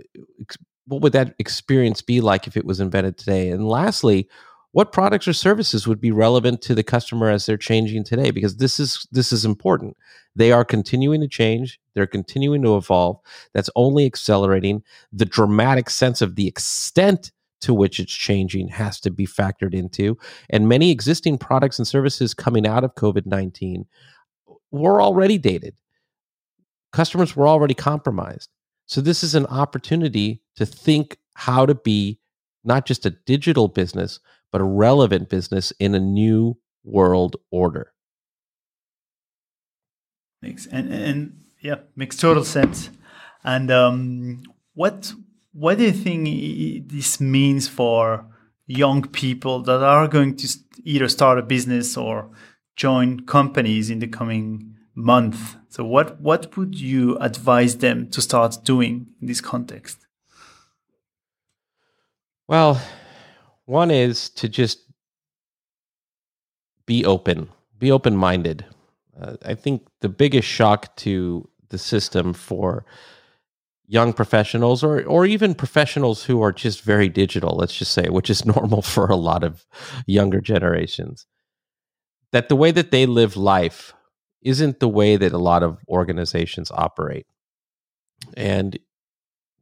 what 0.86 1.02
would 1.02 1.12
that 1.12 1.34
experience 1.38 2.02
be 2.02 2.20
like 2.20 2.46
if 2.46 2.56
it 2.56 2.64
was 2.64 2.80
invented 2.80 3.16
today? 3.16 3.50
And 3.50 3.68
lastly 3.68 4.28
what 4.72 4.92
products 4.92 5.26
or 5.26 5.32
services 5.32 5.88
would 5.88 6.00
be 6.00 6.12
relevant 6.12 6.62
to 6.62 6.74
the 6.74 6.82
customer 6.84 7.28
as 7.28 7.44
they're 7.44 7.56
changing 7.56 8.04
today? 8.04 8.30
Because 8.30 8.56
this 8.56 8.78
is 8.78 9.06
this 9.10 9.32
is 9.32 9.44
important. 9.44 9.96
They 10.36 10.52
are 10.52 10.64
continuing 10.64 11.20
to 11.22 11.28
change. 11.28 11.80
They're 11.94 12.06
continuing 12.06 12.62
to 12.62 12.76
evolve. 12.76 13.18
That's 13.52 13.70
only 13.74 14.06
accelerating 14.06 14.84
the 15.12 15.24
dramatic 15.24 15.90
sense 15.90 16.22
of 16.22 16.36
the 16.36 16.46
extent 16.46 17.32
to 17.60 17.74
which 17.74 18.00
it's 18.00 18.12
changing 18.12 18.68
has 18.68 19.00
to 19.00 19.10
be 19.10 19.26
factored 19.26 19.74
into. 19.74 20.16
And 20.48 20.68
many 20.68 20.90
existing 20.90 21.38
products 21.38 21.78
and 21.78 21.86
services 21.86 22.34
coming 22.34 22.66
out 22.66 22.84
of 22.84 22.94
COVID 22.94 23.26
19 23.26 23.86
were 24.70 25.02
already 25.02 25.38
dated. 25.38 25.74
Customers 26.92 27.36
were 27.36 27.46
already 27.46 27.74
compromised. 27.74 28.50
So, 28.86 29.00
this 29.00 29.22
is 29.22 29.34
an 29.34 29.46
opportunity 29.46 30.42
to 30.56 30.66
think 30.66 31.18
how 31.34 31.66
to 31.66 31.74
be 31.74 32.18
not 32.64 32.86
just 32.86 33.06
a 33.06 33.10
digital 33.10 33.68
business, 33.68 34.20
but 34.50 34.60
a 34.60 34.64
relevant 34.64 35.28
business 35.28 35.72
in 35.78 35.94
a 35.94 36.00
new 36.00 36.56
world 36.84 37.36
order. 37.50 37.92
Makes 40.42 40.66
and 40.66 40.92
and 40.92 41.44
yeah, 41.60 41.76
makes 41.94 42.16
total 42.16 42.44
sense. 42.44 42.90
And 43.44 43.70
um, 43.70 44.42
what 44.74 45.12
what 45.52 45.78
do 45.78 45.84
you 45.84 45.92
think 45.92 46.88
this 46.88 47.20
means 47.20 47.68
for 47.68 48.26
young 48.66 49.02
people 49.02 49.60
that 49.62 49.82
are 49.82 50.06
going 50.06 50.36
to 50.36 50.48
either 50.84 51.08
start 51.08 51.38
a 51.38 51.42
business 51.42 51.96
or 51.96 52.30
join 52.76 53.20
companies 53.26 53.90
in 53.90 53.98
the 53.98 54.06
coming 54.06 54.76
month? 54.94 55.56
So, 55.68 55.84
what 55.84 56.20
what 56.20 56.56
would 56.56 56.78
you 56.78 57.16
advise 57.18 57.78
them 57.78 58.08
to 58.10 58.22
start 58.22 58.58
doing 58.64 59.06
in 59.20 59.26
this 59.26 59.40
context? 59.40 60.06
Well, 62.46 62.80
one 63.66 63.90
is 63.90 64.28
to 64.30 64.48
just 64.48 64.80
be 66.86 67.04
open, 67.04 67.48
be 67.78 67.92
open 67.92 68.16
minded. 68.16 68.64
Uh, 69.20 69.36
I 69.44 69.54
think 69.54 69.86
the 70.00 70.08
biggest 70.08 70.48
shock 70.48 70.96
to 70.96 71.48
the 71.68 71.78
system 71.78 72.32
for 72.32 72.84
young 73.90 74.12
professionals 74.12 74.84
or 74.84 75.02
or 75.04 75.26
even 75.26 75.54
professionals 75.54 76.24
who 76.24 76.40
are 76.42 76.52
just 76.52 76.82
very 76.82 77.08
digital 77.08 77.56
let's 77.56 77.76
just 77.76 77.92
say 77.92 78.08
which 78.08 78.30
is 78.30 78.46
normal 78.56 78.82
for 78.82 79.06
a 79.06 79.16
lot 79.16 79.42
of 79.42 79.66
younger 80.06 80.40
generations 80.40 81.26
that 82.32 82.48
the 82.48 82.56
way 82.56 82.70
that 82.70 82.90
they 82.90 83.06
live 83.06 83.36
life 83.36 83.92
isn't 84.42 84.80
the 84.80 84.88
way 84.88 85.16
that 85.16 85.32
a 85.32 85.38
lot 85.38 85.62
of 85.62 85.78
organizations 85.88 86.70
operate. 86.70 87.26
And 88.36 88.78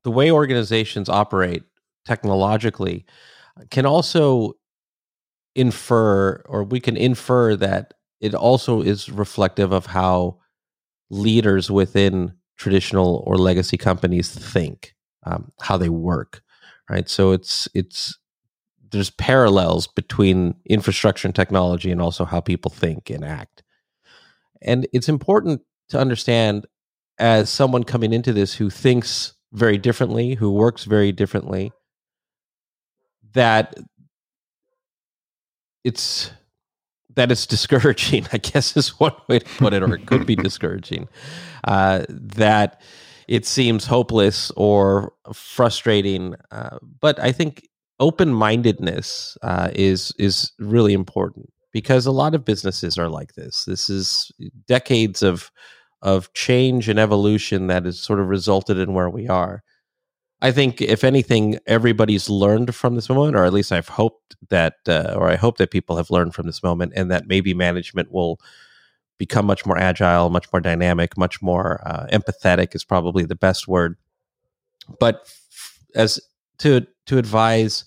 the 0.05 0.11
way 0.11 0.31
organizations 0.31 1.09
operate 1.09 1.65
technologically 2.05 3.05
can 3.71 3.87
also 3.87 4.55
infer 5.55 6.43
or 6.47 6.63
we 6.63 6.81
can 6.81 6.97
infer 6.97 7.57
that 7.57 7.95
it 8.21 8.35
also 8.35 8.81
is 8.81 9.11
reflective 9.11 9.73
of 9.73 9.87
how 9.87 10.39
leaders 11.11 11.71
within 11.71 12.33
traditional 12.59 13.23
or 13.27 13.37
legacy 13.39 13.77
companies 13.77 14.29
think, 14.29 14.95
um, 15.25 15.53
how 15.61 15.77
they 15.77 15.89
work, 15.89 16.43
right? 16.91 17.09
So 17.09 17.33
it's 17.33 17.69
it's 17.75 18.19
there's 18.91 19.11
parallels 19.11 19.87
between 19.87 20.55
infrastructure 20.69 21.29
and 21.29 21.35
technology 21.35 21.91
and 21.91 22.01
also 22.01 22.25
how 22.25 22.41
people 22.41 22.71
think 22.71 23.11
and 23.11 23.25
act. 23.25 23.63
And 24.63 24.87
it's 24.93 25.09
important 25.09 25.63
to 25.91 25.99
understand 25.99 26.67
as 27.19 27.51
someone 27.51 27.85
coming 27.85 28.13
into 28.13 28.33
this 28.33 28.55
who 28.55 28.71
thinks 28.71 29.35
very 29.53 29.79
differently, 29.79 30.35
who 30.35 30.51
works 30.51 30.85
very 30.85 31.13
differently, 31.13 31.73
that 33.33 33.75
it's 35.85 36.31
that 37.19 37.33
it's 37.33 37.47
discouraging, 37.57 38.27
I 38.33 38.39
guess 38.39 38.77
is 38.77 38.99
one 39.01 39.15
way 39.29 39.41
to 39.41 39.45
put 39.59 39.75
it, 39.75 39.83
or 39.83 39.95
it 39.95 40.07
could 40.07 40.25
be 40.27 40.37
discouraging. 40.49 41.09
Uh, 41.65 42.05
that 42.09 42.81
it 43.27 43.45
seems 43.45 43.87
hopeless 43.87 44.51
or 44.57 45.13
frustrating. 45.35 46.35
Uh, 46.51 46.79
but 47.01 47.21
I 47.21 47.33
think 47.33 47.69
open 48.01 48.33
mindedness 48.33 49.37
uh, 49.43 49.71
is 49.75 50.13
is 50.19 50.53
really 50.59 50.95
important 50.95 51.53
because 51.73 52.07
a 52.07 52.13
lot 52.13 52.35
of 52.35 52.45
businesses 52.45 52.97
are 52.97 53.09
like 53.09 53.35
this. 53.35 53.65
This 53.65 53.91
is 53.91 54.33
decades 54.67 55.23
of 55.23 55.51
of 56.01 56.33
change 56.33 56.89
and 56.89 56.99
evolution 56.99 57.67
that 57.67 57.85
has 57.85 57.99
sort 57.99 58.21
of 58.21 58.29
resulted 58.29 58.79
in 58.79 58.95
where 58.95 59.11
we 59.11 59.27
are. 59.29 59.65
I 60.41 60.53
think, 60.53 60.81
if 60.81 61.03
anything, 61.03 61.59
everybody's 61.67 62.31
learned 62.31 62.75
from 62.75 62.95
this 62.95 63.09
moment, 63.09 63.37
or 63.37 63.45
at 63.45 63.53
least 63.53 63.73
I've 63.73 63.89
hoped 63.89 64.37
that, 64.51 64.77
uh, 64.87 65.15
or 65.17 65.29
I 65.29 65.37
hope 65.37 65.59
that 65.59 65.73
people 65.73 65.97
have 65.97 66.11
learned 66.11 66.35
from 66.35 66.47
this 66.47 66.63
moment, 66.63 66.93
and 66.95 67.11
that 67.11 67.27
maybe 67.27 67.55
management 67.55 68.13
will 68.13 68.41
become 69.19 69.47
much 69.47 69.67
more 69.67 69.77
agile, 69.77 70.31
much 70.31 70.47
more 70.53 70.61
dynamic, 70.61 71.19
much 71.19 71.43
more 71.43 71.81
uh, 71.85 72.07
empathetic 72.13 72.75
is 72.75 72.85
probably 72.85 73.25
the 73.25 73.35
best 73.35 73.67
word. 73.67 73.97
But 75.01 75.29
as 75.95 76.21
to 76.59 76.87
to 77.07 77.19
advise 77.19 77.85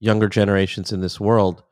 younger 0.00 0.28
generations 0.28 0.92
in 0.92 1.00
this 1.00 1.20
world, 1.20 1.62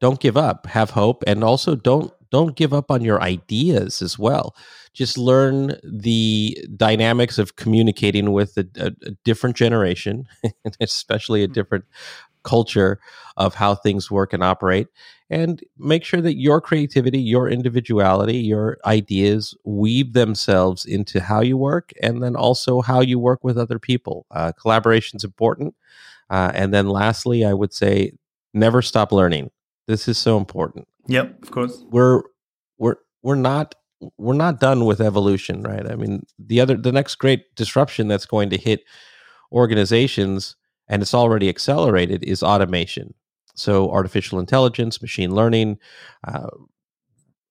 don't 0.00 0.20
give 0.20 0.36
up, 0.36 0.66
have 0.66 0.90
hope, 0.90 1.22
and 1.26 1.44
also 1.44 1.76
don't 1.76 2.12
don't 2.30 2.56
give 2.56 2.74
up 2.74 2.90
on 2.90 3.02
your 3.02 3.22
ideas 3.22 4.02
as 4.02 4.18
well. 4.18 4.56
Just 4.94 5.18
learn 5.18 5.76
the 5.82 6.56
dynamics 6.76 7.38
of 7.38 7.56
communicating 7.56 8.32
with 8.32 8.56
a, 8.56 8.66
a, 8.76 8.86
a 9.06 9.10
different 9.24 9.56
generation, 9.56 10.26
especially 10.80 11.42
a 11.42 11.48
mm. 11.48 11.52
different 11.52 11.84
culture 12.44 13.00
of 13.36 13.54
how 13.54 13.74
things 13.74 14.10
work 14.10 14.32
and 14.32 14.44
operate 14.44 14.88
and 15.30 15.62
make 15.78 16.04
sure 16.04 16.20
that 16.20 16.36
your 16.36 16.60
creativity 16.60 17.18
your 17.18 17.48
individuality 17.48 18.36
your 18.36 18.76
ideas 18.84 19.56
weave 19.64 20.12
themselves 20.12 20.84
into 20.84 21.22
how 21.22 21.40
you 21.40 21.56
work 21.56 21.92
and 22.02 22.22
then 22.22 22.36
also 22.36 22.82
how 22.82 23.00
you 23.00 23.18
work 23.18 23.42
with 23.42 23.56
other 23.56 23.78
people 23.78 24.26
uh, 24.32 24.52
collaboration 24.60 25.16
is 25.16 25.24
important 25.24 25.74
uh, 26.28 26.52
and 26.54 26.74
then 26.74 26.86
lastly 26.86 27.46
i 27.46 27.54
would 27.54 27.72
say 27.72 28.12
never 28.52 28.82
stop 28.82 29.10
learning 29.10 29.50
this 29.86 30.06
is 30.06 30.18
so 30.18 30.36
important 30.36 30.86
Yep, 31.06 31.42
of 31.42 31.50
course. 31.50 31.82
We're 31.90 32.22
we're 32.78 32.96
we're 33.22 33.34
not 33.34 33.74
we're 34.18 34.34
not 34.34 34.60
done 34.60 34.84
with 34.84 35.00
evolution, 35.00 35.62
right? 35.62 35.90
I 35.90 35.96
mean, 35.96 36.24
the 36.38 36.60
other 36.60 36.76
the 36.76 36.92
next 36.92 37.16
great 37.16 37.54
disruption 37.54 38.08
that's 38.08 38.26
going 38.26 38.50
to 38.50 38.58
hit 38.58 38.84
organizations 39.52 40.56
and 40.88 41.02
it's 41.02 41.14
already 41.14 41.48
accelerated 41.48 42.22
is 42.24 42.42
automation. 42.42 43.14
So 43.54 43.90
artificial 43.90 44.38
intelligence, 44.38 45.00
machine 45.00 45.34
learning, 45.34 45.78
uh, 46.26 46.48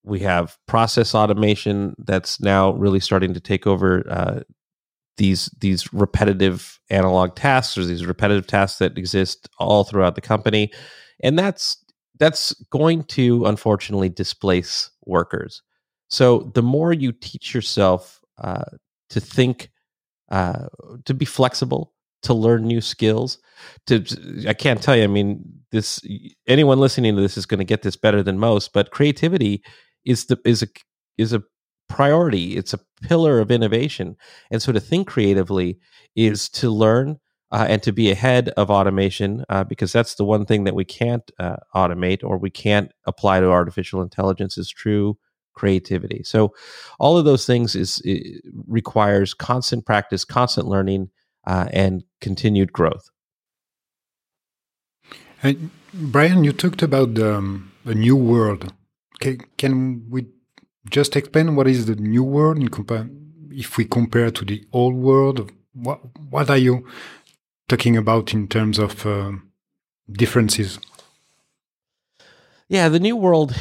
we 0.04 0.20
have 0.20 0.58
process 0.68 1.16
automation 1.16 1.96
that's 1.98 2.42
now 2.42 2.72
really 2.74 3.00
starting 3.00 3.34
to 3.34 3.40
take 3.40 3.66
over 3.66 4.04
uh, 4.10 4.42
these 5.18 5.50
these 5.60 5.94
repetitive 5.94 6.80
analog 6.90 7.36
tasks 7.36 7.78
or 7.78 7.86
these 7.86 8.06
repetitive 8.06 8.48
tasks 8.48 8.80
that 8.80 8.98
exist 8.98 9.48
all 9.60 9.84
throughout 9.84 10.16
the 10.16 10.22
company 10.22 10.72
and 11.24 11.38
that's 11.38 11.78
that's 12.20 12.54
going 12.70 13.04
to 13.04 13.46
unfortunately 13.46 14.10
displace 14.10 14.90
workers. 15.06 15.62
So 16.14 16.52
the 16.54 16.62
more 16.62 16.94
you 16.94 17.12
teach 17.12 17.56
yourself 17.56 18.22
uh, 18.38 18.66
to 19.10 19.20
think, 19.20 19.72
uh, 20.30 20.68
to 21.06 21.14
be 21.16 21.26
flexible, 21.26 21.92
to 22.22 22.36
learn 22.36 22.66
new 22.66 22.82
skills, 22.82 23.40
to 23.88 24.06
I 24.48 24.54
can't 24.54 24.80
tell 24.80 24.96
you. 24.96 25.06
I 25.06 25.08
mean, 25.08 25.44
this 25.72 26.00
anyone 26.48 26.78
listening 26.80 27.16
to 27.16 27.22
this 27.22 27.36
is 27.36 27.48
going 27.48 27.58
to 27.58 27.66
get 27.66 27.82
this 27.82 27.96
better 27.96 28.22
than 28.22 28.38
most. 28.38 28.74
But 28.74 28.92
creativity 28.92 29.64
is 30.06 30.26
the 30.26 30.40
is 30.46 30.62
a 30.62 30.68
is 31.18 31.34
a 31.34 31.42
priority. 31.90 32.58
It's 32.58 32.76
a 32.76 32.80
pillar 33.02 33.40
of 33.40 33.50
innovation, 33.50 34.16
and 34.52 34.62
so 34.62 34.72
to 34.72 34.80
think 34.80 35.08
creatively 35.08 35.80
is 36.16 36.48
to 36.50 36.70
learn 36.70 37.20
uh, 37.52 37.66
and 37.68 37.82
to 37.82 37.92
be 37.92 38.12
ahead 38.12 38.50
of 38.50 38.70
automation 38.70 39.46
uh, 39.50 39.64
because 39.64 39.92
that's 39.92 40.14
the 40.14 40.26
one 40.26 40.46
thing 40.46 40.66
that 40.66 40.76
we 40.76 40.86
can't 40.86 41.32
uh, 41.40 41.58
automate 41.76 42.24
or 42.24 42.38
we 42.38 42.52
can't 42.52 42.92
apply 43.08 43.40
to 43.40 43.48
artificial 43.50 44.04
intelligence 44.04 44.60
is 44.60 44.70
true 44.70 45.18
creativity. 45.54 46.24
So 46.24 46.54
all 47.00 47.18
of 47.18 47.26
those 47.26 47.46
things 47.46 47.76
is 47.76 48.02
requires 48.68 49.34
constant 49.34 49.86
practice 49.86 50.26
constant 50.26 50.68
learning 50.68 51.10
uh, 51.46 51.68
and 51.72 52.04
continued 52.22 52.72
growth. 52.74 53.10
Brian 55.94 56.44
you 56.44 56.54
talked 56.54 56.82
about 56.82 57.20
um, 57.20 57.72
a 57.86 57.94
new 57.94 58.16
world. 58.16 58.74
Can, 59.20 59.40
can 59.58 60.10
we 60.10 60.28
just 60.90 61.16
explain 61.16 61.56
what 61.56 61.68
is 61.68 61.86
the 61.86 61.96
new 61.96 62.24
world 62.24 62.58
if 63.52 63.78
we 63.78 63.86
compare 63.86 64.32
to 64.32 64.46
the 64.46 64.66
old 64.72 64.96
world? 64.96 65.52
What, 65.74 66.00
what 66.30 66.50
are 66.50 66.58
you 66.58 66.88
talking 67.68 67.98
about 67.98 68.34
in 68.34 68.48
terms 68.48 68.80
of 68.80 69.06
uh, 69.06 69.34
differences? 70.12 70.80
Yeah, 72.70 72.90
the 72.90 73.00
new 73.00 73.16
world 73.16 73.56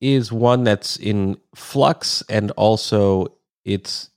is 0.00 0.32
one 0.32 0.64
that's 0.64 0.96
in 0.96 1.36
flux 1.54 2.22
and 2.28 2.50
also 2.52 3.26
it's 3.64 4.10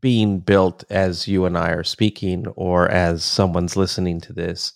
being 0.00 0.40
built 0.40 0.84
as 0.90 1.26
you 1.26 1.44
and 1.46 1.56
I 1.56 1.70
are 1.70 1.84
speaking 1.84 2.46
or 2.48 2.88
as 2.88 3.24
someone's 3.24 3.76
listening 3.76 4.20
to 4.22 4.32
this. 4.32 4.72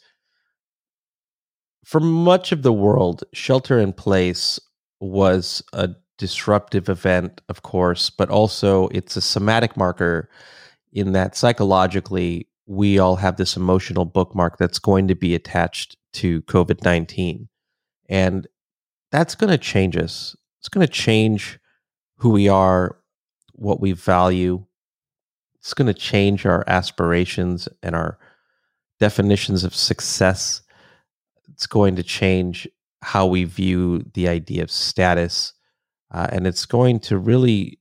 For 1.84 2.00
much 2.00 2.52
of 2.52 2.62
the 2.62 2.72
world, 2.72 3.24
shelter 3.32 3.78
in 3.78 3.92
place 3.92 4.58
was 5.00 5.62
a 5.72 5.90
disruptive 6.18 6.88
event, 6.88 7.40
of 7.48 7.62
course, 7.62 8.10
but 8.10 8.30
also 8.30 8.88
it's 8.88 9.16
a 9.16 9.20
somatic 9.20 9.76
marker 9.76 10.28
in 10.92 11.12
that 11.12 11.36
psychologically 11.36 12.48
we 12.66 12.98
all 12.98 13.16
have 13.16 13.36
this 13.36 13.56
emotional 13.56 14.04
bookmark 14.04 14.56
that's 14.58 14.78
going 14.78 15.08
to 15.08 15.14
be 15.14 15.34
attached 15.34 15.96
to 16.12 16.42
COVID 16.42 16.84
19. 16.84 17.48
And 18.08 18.46
that's 19.10 19.34
going 19.34 19.50
to 19.50 19.58
change 19.58 19.96
us. 19.96 20.36
It's 20.58 20.68
going 20.68 20.86
to 20.86 20.92
change 20.92 21.58
who 22.16 22.30
we 22.30 22.48
are, 22.48 22.98
what 23.52 23.80
we 23.80 23.92
value. 23.92 24.64
It's 25.56 25.74
going 25.74 25.86
to 25.86 25.94
change 25.94 26.46
our 26.46 26.64
aspirations 26.66 27.68
and 27.82 27.94
our 27.94 28.18
definitions 28.98 29.64
of 29.64 29.74
success. 29.74 30.62
It's 31.48 31.66
going 31.66 31.96
to 31.96 32.02
change 32.02 32.68
how 33.02 33.26
we 33.26 33.44
view 33.44 34.04
the 34.14 34.28
idea 34.28 34.62
of 34.62 34.70
status. 34.70 35.54
Uh, 36.12 36.28
and 36.30 36.46
it's 36.46 36.66
going 36.66 37.00
to 37.00 37.18
really 37.18 37.78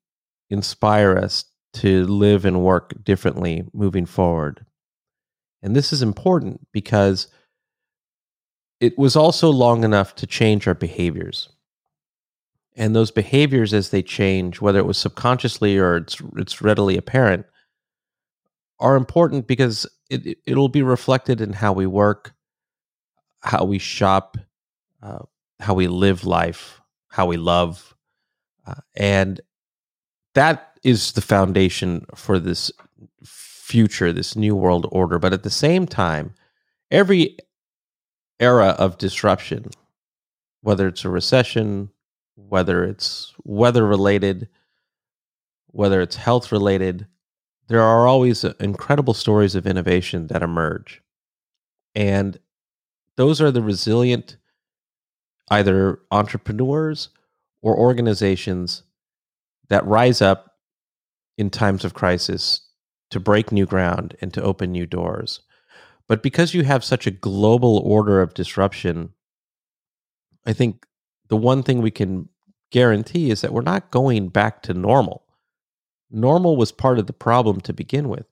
inspire 0.50 1.18
us 1.18 1.46
to 1.74 2.06
live 2.08 2.46
and 2.46 2.62
work 2.62 2.94
differently 3.04 3.64
moving 3.74 4.06
forward. 4.06 4.66
And 5.62 5.76
this 5.76 5.92
is 5.92 6.02
important 6.02 6.66
because 6.72 7.28
it 8.80 8.98
was 8.98 9.16
also 9.16 9.50
long 9.50 9.84
enough 9.84 10.16
to 10.16 10.28
change 10.28 10.68
our 10.68 10.74
behaviors. 10.74 11.50
And 12.76 12.96
those 12.96 13.12
behaviors, 13.12 13.74
as 13.74 13.90
they 13.90 14.02
change, 14.02 14.62
whether 14.62 14.80
it 14.80 14.86
was 14.86 14.98
subconsciously 14.98 15.78
or 15.78 15.98
it's, 15.98 16.18
it's 16.38 16.62
readily 16.62 16.96
apparent, 16.96 17.46
are 18.80 18.96
important 18.96 19.48
because 19.48 19.86
it, 20.10 20.38
it'll 20.46 20.70
be 20.70 20.82
reflected 20.82 21.42
in 21.42 21.52
how 21.52 21.74
we 21.74 21.86
work, 21.86 22.34
how 23.42 23.66
we 23.66 23.80
shop, 23.80 24.38
uh, 25.04 25.20
how 25.60 25.74
we 25.74 25.88
live 25.88 26.24
life, 26.24 26.80
how 27.10 27.26
we 27.26 27.36
love. 27.36 27.94
Uh, 28.66 28.76
and 28.96 29.42
that 30.36 30.78
is 30.84 31.12
the 31.12 31.22
foundation 31.22 32.06
for 32.16 32.40
this 32.40 32.72
future, 33.26 34.14
this 34.14 34.38
new 34.38 34.56
world 34.56 34.88
order. 34.92 35.20
But 35.20 35.34
at 35.34 35.44
the 35.44 35.50
same 35.50 35.86
time, 35.86 36.34
every 36.92 37.38
era 38.40 38.70
of 38.78 38.98
disruption, 38.98 39.66
whether 40.62 40.88
it's 40.88 41.06
a 41.06 41.10
recession, 41.10 41.90
whether 42.36 42.84
it's 42.84 43.34
weather 43.44 43.86
related, 43.86 44.48
whether 45.68 46.02
it's 46.02 46.16
health 46.16 46.52
related, 46.52 47.08
there 47.68 47.82
are 47.82 48.08
always 48.08 48.44
incredible 48.44 49.14
stories 49.14 49.56
of 49.56 49.68
innovation 49.68 50.28
that 50.28 50.42
emerge. 50.42 51.02
And 51.94 52.40
those 53.16 53.42
are 53.42 53.52
the 53.52 53.62
resilient 53.62 54.38
either 55.52 56.00
entrepreneurs 56.12 57.10
or 57.62 57.78
organizations 57.78 58.84
that 59.70 59.86
rise 59.86 60.22
up 60.22 60.56
in 61.38 61.50
times 61.50 61.84
of 61.84 61.94
crisis 61.94 62.62
to 63.10 63.20
break 63.20 63.52
new 63.52 63.66
ground 63.66 64.16
and 64.22 64.34
to 64.34 64.42
open 64.42 64.72
new 64.72 64.86
doors. 64.86 65.42
But 66.10 66.24
because 66.24 66.56
you 66.56 66.64
have 66.64 66.84
such 66.84 67.06
a 67.06 67.12
global 67.12 67.78
order 67.86 68.22
of 68.22 68.34
disruption, 68.34 69.14
I 70.46 70.54
think 70.54 70.88
the 71.30 71.38
one 71.38 71.62
thing 71.62 71.82
we 71.82 71.92
can 71.92 72.28
guarantee 72.72 73.30
is 73.30 73.42
that 73.42 73.54
we're 73.54 73.62
not 73.62 73.92
going 73.92 74.30
back 74.30 74.64
to 74.64 74.74
normal. 74.74 75.24
Normal 76.10 76.58
was 76.58 76.72
part 76.72 76.98
of 76.98 77.06
the 77.06 77.14
problem 77.14 77.62
to 77.62 77.74
begin 77.74 78.10
with. 78.10 78.26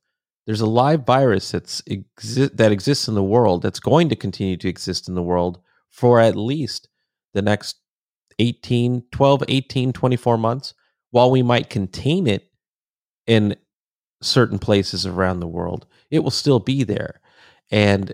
There's 0.47 0.61
a 0.61 0.65
live 0.65 1.05
virus 1.05 1.51
that's 1.51 1.81
exi- 1.83 2.55
that 2.57 2.71
exists 2.71 3.07
in 3.07 3.13
the 3.13 3.23
world 3.23 3.61
that's 3.61 3.79
going 3.79 4.09
to 4.09 4.15
continue 4.15 4.57
to 4.57 4.69
exist 4.69 5.07
in 5.07 5.13
the 5.13 5.21
world 5.21 5.59
for 5.91 6.19
at 6.19 6.35
least 6.35 6.87
the 7.33 7.43
next 7.43 7.77
18, 8.39 9.03
12, 9.11 9.43
18, 9.47 9.93
24 9.93 10.37
months 10.37 10.73
while 11.11 11.29
we 11.29 11.43
might 11.43 11.69
contain 11.69 12.25
it 12.25 12.49
in 13.27 13.55
certain 14.21 14.57
places 14.57 15.05
around 15.05 15.41
the 15.41 15.47
world. 15.47 15.85
It 16.09 16.19
will 16.19 16.31
still 16.31 16.59
be 16.59 16.83
there 16.83 17.21
and 17.71 18.13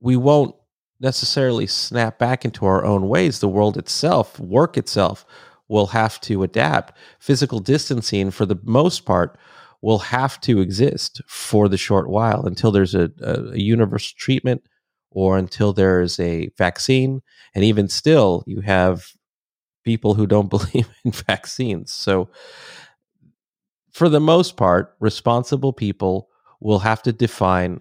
we 0.00 0.16
won't 0.16 0.54
necessarily 1.00 1.66
snap 1.66 2.18
back 2.18 2.44
into 2.44 2.64
our 2.66 2.84
own 2.84 3.08
ways. 3.08 3.40
The 3.40 3.48
world 3.48 3.76
itself, 3.76 4.38
work 4.38 4.76
itself, 4.76 5.24
will 5.68 5.88
have 5.88 6.20
to 6.22 6.42
adapt. 6.42 6.96
Physical 7.18 7.58
distancing, 7.58 8.30
for 8.30 8.46
the 8.46 8.58
most 8.62 9.04
part, 9.04 9.38
will 9.80 9.98
have 9.98 10.40
to 10.42 10.60
exist 10.60 11.20
for 11.26 11.68
the 11.68 11.76
short 11.76 12.08
while 12.08 12.46
until 12.46 12.70
there's 12.70 12.94
a, 12.94 13.10
a, 13.20 13.52
a 13.52 13.58
universal 13.58 14.14
treatment 14.16 14.62
or 15.10 15.36
until 15.36 15.72
there's 15.72 16.18
a 16.20 16.50
vaccine. 16.56 17.20
And 17.54 17.64
even 17.64 17.88
still, 17.88 18.44
you 18.46 18.60
have 18.60 19.06
people 19.84 20.14
who 20.14 20.26
don't 20.26 20.50
believe 20.50 20.88
in 21.04 21.10
vaccines. 21.10 21.92
So, 21.92 22.30
for 23.92 24.08
the 24.08 24.20
most 24.20 24.56
part, 24.56 24.96
responsible 25.00 25.72
people 25.72 26.28
will 26.60 26.78
have 26.78 27.02
to 27.02 27.12
define 27.12 27.80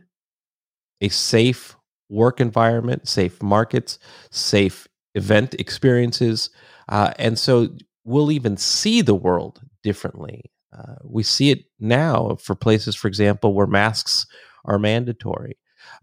a 1.01 1.09
safe 1.09 1.75
work 2.09 2.39
environment, 2.39 3.07
safe 3.07 3.41
markets, 3.41 3.99
safe 4.29 4.87
event 5.15 5.53
experiences. 5.55 6.49
Uh, 6.89 7.13
and 7.17 7.37
so 7.37 7.69
we'll 8.03 8.31
even 8.31 8.57
see 8.57 9.01
the 9.01 9.15
world 9.15 9.61
differently. 9.83 10.51
Uh, 10.77 10.95
we 11.03 11.23
see 11.23 11.51
it 11.51 11.65
now 11.79 12.35
for 12.39 12.55
places, 12.55 12.95
for 12.95 13.07
example, 13.07 13.53
where 13.53 13.67
masks 13.67 14.25
are 14.65 14.79
mandatory. 14.79 15.57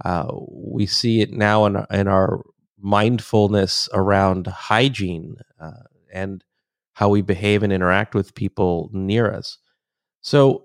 Uh, 0.05 0.27
we 0.51 0.87
see 0.87 1.21
it 1.21 1.33
now 1.33 1.65
in, 1.65 1.85
in 1.91 2.09
our 2.09 2.43
mindfulness 2.81 3.89
around 3.93 4.47
hygiene 4.47 5.37
uh, 5.61 5.71
and 6.13 6.45
how 6.93 7.09
we 7.09 7.23
behave 7.23 7.63
and 7.63 7.73
interact 7.73 8.15
with 8.15 8.35
people 8.35 8.91
near 8.93 9.33
us. 9.33 9.59
So, 10.21 10.65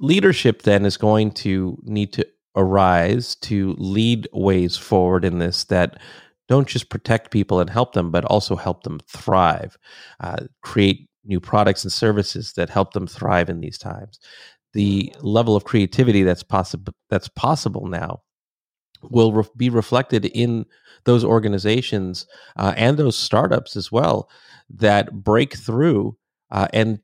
leadership 0.00 0.62
then 0.62 0.84
is 0.84 0.96
going 0.96 1.30
to 1.30 1.78
need 1.84 2.12
to 2.14 2.26
arise 2.56 3.34
to 3.36 3.74
lead 3.78 4.28
ways 4.32 4.76
forward 4.76 5.24
in 5.24 5.38
this 5.38 5.64
that 5.64 6.00
don't 6.48 6.68
just 6.68 6.90
protect 6.90 7.30
people 7.30 7.60
and 7.60 7.68
help 7.70 7.92
them, 7.92 8.10
but 8.10 8.24
also 8.24 8.56
help 8.56 8.84
them 8.84 9.00
thrive, 9.08 9.76
uh, 10.20 10.46
create 10.62 11.08
new 11.24 11.40
products 11.40 11.82
and 11.84 11.92
services 11.92 12.52
that 12.54 12.70
help 12.70 12.92
them 12.92 13.06
thrive 13.06 13.50
in 13.50 13.60
these 13.60 13.78
times. 13.78 14.20
The 14.74 15.12
level 15.20 15.56
of 15.56 15.64
creativity 15.64 16.22
that's 16.22 16.42
possible 16.42 16.92
that's 17.10 17.28
possible 17.28 17.86
now 17.86 18.22
will 19.02 19.32
re- 19.32 19.44
be 19.56 19.70
reflected 19.70 20.26
in 20.26 20.66
those 21.04 21.24
organizations 21.24 22.26
uh, 22.56 22.74
and 22.76 22.96
those 22.96 23.16
startups 23.16 23.76
as 23.76 23.90
well 23.90 24.28
that 24.68 25.12
break 25.24 25.56
through 25.56 26.16
uh, 26.50 26.68
and 26.72 27.00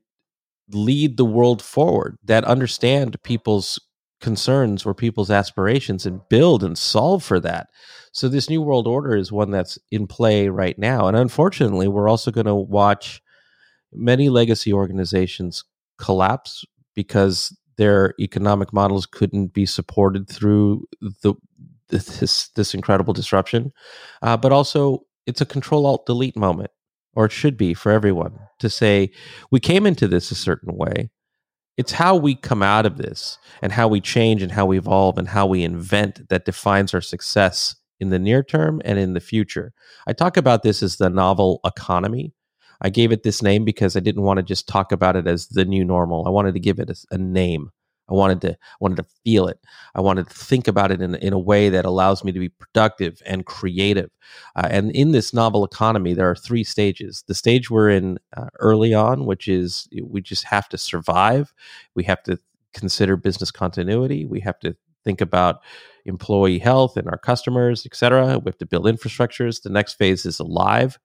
lead 0.69 1.17
the 1.17 1.25
world 1.25 1.61
forward 1.61 2.17
that 2.23 2.43
understand 2.45 3.21
people's 3.23 3.79
concerns 4.23 4.85
or 4.85 4.95
people's 4.95 5.29
aspirations 5.29 6.05
and 6.05 6.21
build 6.29 6.63
and 6.63 6.77
solve 6.77 7.23
for 7.23 7.39
that. 7.41 7.67
So 8.13 8.29
this 8.29 8.49
new 8.49 8.61
world 8.61 8.87
order 8.87 9.15
is 9.15 9.31
one 9.31 9.51
that's 9.51 9.77
in 9.91 10.07
play 10.07 10.47
right 10.47 10.79
now. 10.79 11.07
And 11.07 11.17
unfortunately, 11.17 11.87
we're 11.87 12.09
also 12.09 12.31
going 12.31 12.47
to 12.47 12.55
watch 12.55 13.21
many 13.91 14.29
legacy 14.29 14.71
organizations 14.71 15.65
collapse 15.97 16.63
because 16.95 17.55
their 17.77 18.13
economic 18.19 18.71
models 18.71 19.05
couldn't 19.05 19.53
be 19.53 19.65
supported 19.65 20.29
through 20.29 20.85
the 21.01 21.35
this 21.89 22.47
this 22.55 22.73
incredible 22.73 23.13
disruption. 23.13 23.71
Uh, 24.21 24.37
but 24.37 24.51
also, 24.51 25.05
it's 25.27 25.41
a 25.41 25.45
control 25.45 25.85
alt 25.85 26.05
delete 26.05 26.37
moment, 26.37 26.71
or 27.13 27.25
it 27.25 27.31
should 27.31 27.57
be 27.57 27.73
for 27.73 27.91
everyone 27.91 28.39
to 28.59 28.69
say 28.69 29.11
we 29.51 29.59
came 29.59 29.85
into 29.85 30.07
this 30.07 30.31
a 30.31 30.35
certain 30.35 30.75
way 30.77 31.09
it's 31.77 31.91
how 31.91 32.15
we 32.15 32.35
come 32.35 32.61
out 32.61 32.85
of 32.85 32.97
this 32.97 33.37
and 33.61 33.71
how 33.71 33.87
we 33.87 33.99
change 33.99 34.41
and 34.41 34.51
how 34.51 34.65
we 34.65 34.77
evolve 34.77 35.17
and 35.17 35.27
how 35.27 35.45
we 35.45 35.63
invent 35.63 36.29
that 36.29 36.45
defines 36.45 36.93
our 36.93 37.01
success 37.01 37.75
in 37.99 38.09
the 38.09 38.19
near 38.19 38.43
term 38.43 38.81
and 38.85 38.99
in 38.99 39.13
the 39.13 39.19
future. 39.19 39.73
I 40.05 40.13
talk 40.13 40.37
about 40.37 40.63
this 40.63 40.83
as 40.83 40.97
the 40.97 41.09
novel 41.09 41.59
economy. 41.65 42.33
I 42.81 42.89
gave 42.89 43.11
it 43.11 43.23
this 43.23 43.41
name 43.41 43.63
because 43.63 43.95
I 43.95 44.01
didn't 44.01 44.23
want 44.23 44.37
to 44.37 44.43
just 44.43 44.67
talk 44.67 44.91
about 44.91 45.15
it 45.15 45.25
as 45.25 45.47
the 45.47 45.65
new 45.65 45.85
normal. 45.85 46.27
I 46.27 46.29
wanted 46.29 46.53
to 46.53 46.59
give 46.59 46.79
it 46.79 46.89
a, 46.89 46.95
a 47.11 47.17
name. 47.17 47.71
I 48.09 48.13
wanted 48.13 48.41
to 48.41 48.57
wanted 48.79 48.97
to 48.97 49.05
feel 49.23 49.47
it. 49.47 49.59
I 49.95 50.01
wanted 50.01 50.27
to 50.27 50.33
think 50.33 50.67
about 50.67 50.91
it 50.91 51.01
in, 51.01 51.15
in 51.15 51.33
a 51.33 51.39
way 51.39 51.69
that 51.69 51.85
allows 51.85 52.23
me 52.23 52.31
to 52.31 52.39
be 52.39 52.49
productive 52.49 53.21
and 53.25 53.45
creative. 53.45 54.09
Uh, 54.55 54.67
and 54.69 54.91
in 54.91 55.11
this 55.11 55.33
novel 55.33 55.63
economy, 55.63 56.13
there 56.13 56.29
are 56.29 56.35
three 56.35 56.63
stages. 56.63 57.23
The 57.27 57.35
stage 57.35 57.69
we're 57.69 57.89
in 57.89 58.19
uh, 58.35 58.47
early 58.59 58.93
on, 58.93 59.25
which 59.25 59.47
is 59.47 59.87
we 60.03 60.21
just 60.21 60.43
have 60.45 60.67
to 60.69 60.77
survive. 60.77 61.53
We 61.95 62.03
have 62.03 62.21
to 62.23 62.39
consider 62.73 63.15
business 63.15 63.51
continuity. 63.51 64.25
We 64.25 64.41
have 64.41 64.59
to 64.59 64.75
think 65.03 65.21
about 65.21 65.61
employee 66.05 66.59
health 66.59 66.97
and 66.97 67.07
our 67.07 67.17
customers, 67.17 67.85
et 67.85 67.95
cetera. 67.95 68.39
We 68.39 68.49
have 68.49 68.57
to 68.57 68.65
build 68.65 68.85
infrastructures. 68.85 69.61
The 69.61 69.69
next 69.69 69.93
phase 69.93 70.25
is 70.25 70.39
alive. 70.39 70.99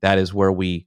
That 0.00 0.18
is 0.18 0.32
where 0.32 0.52
we 0.52 0.86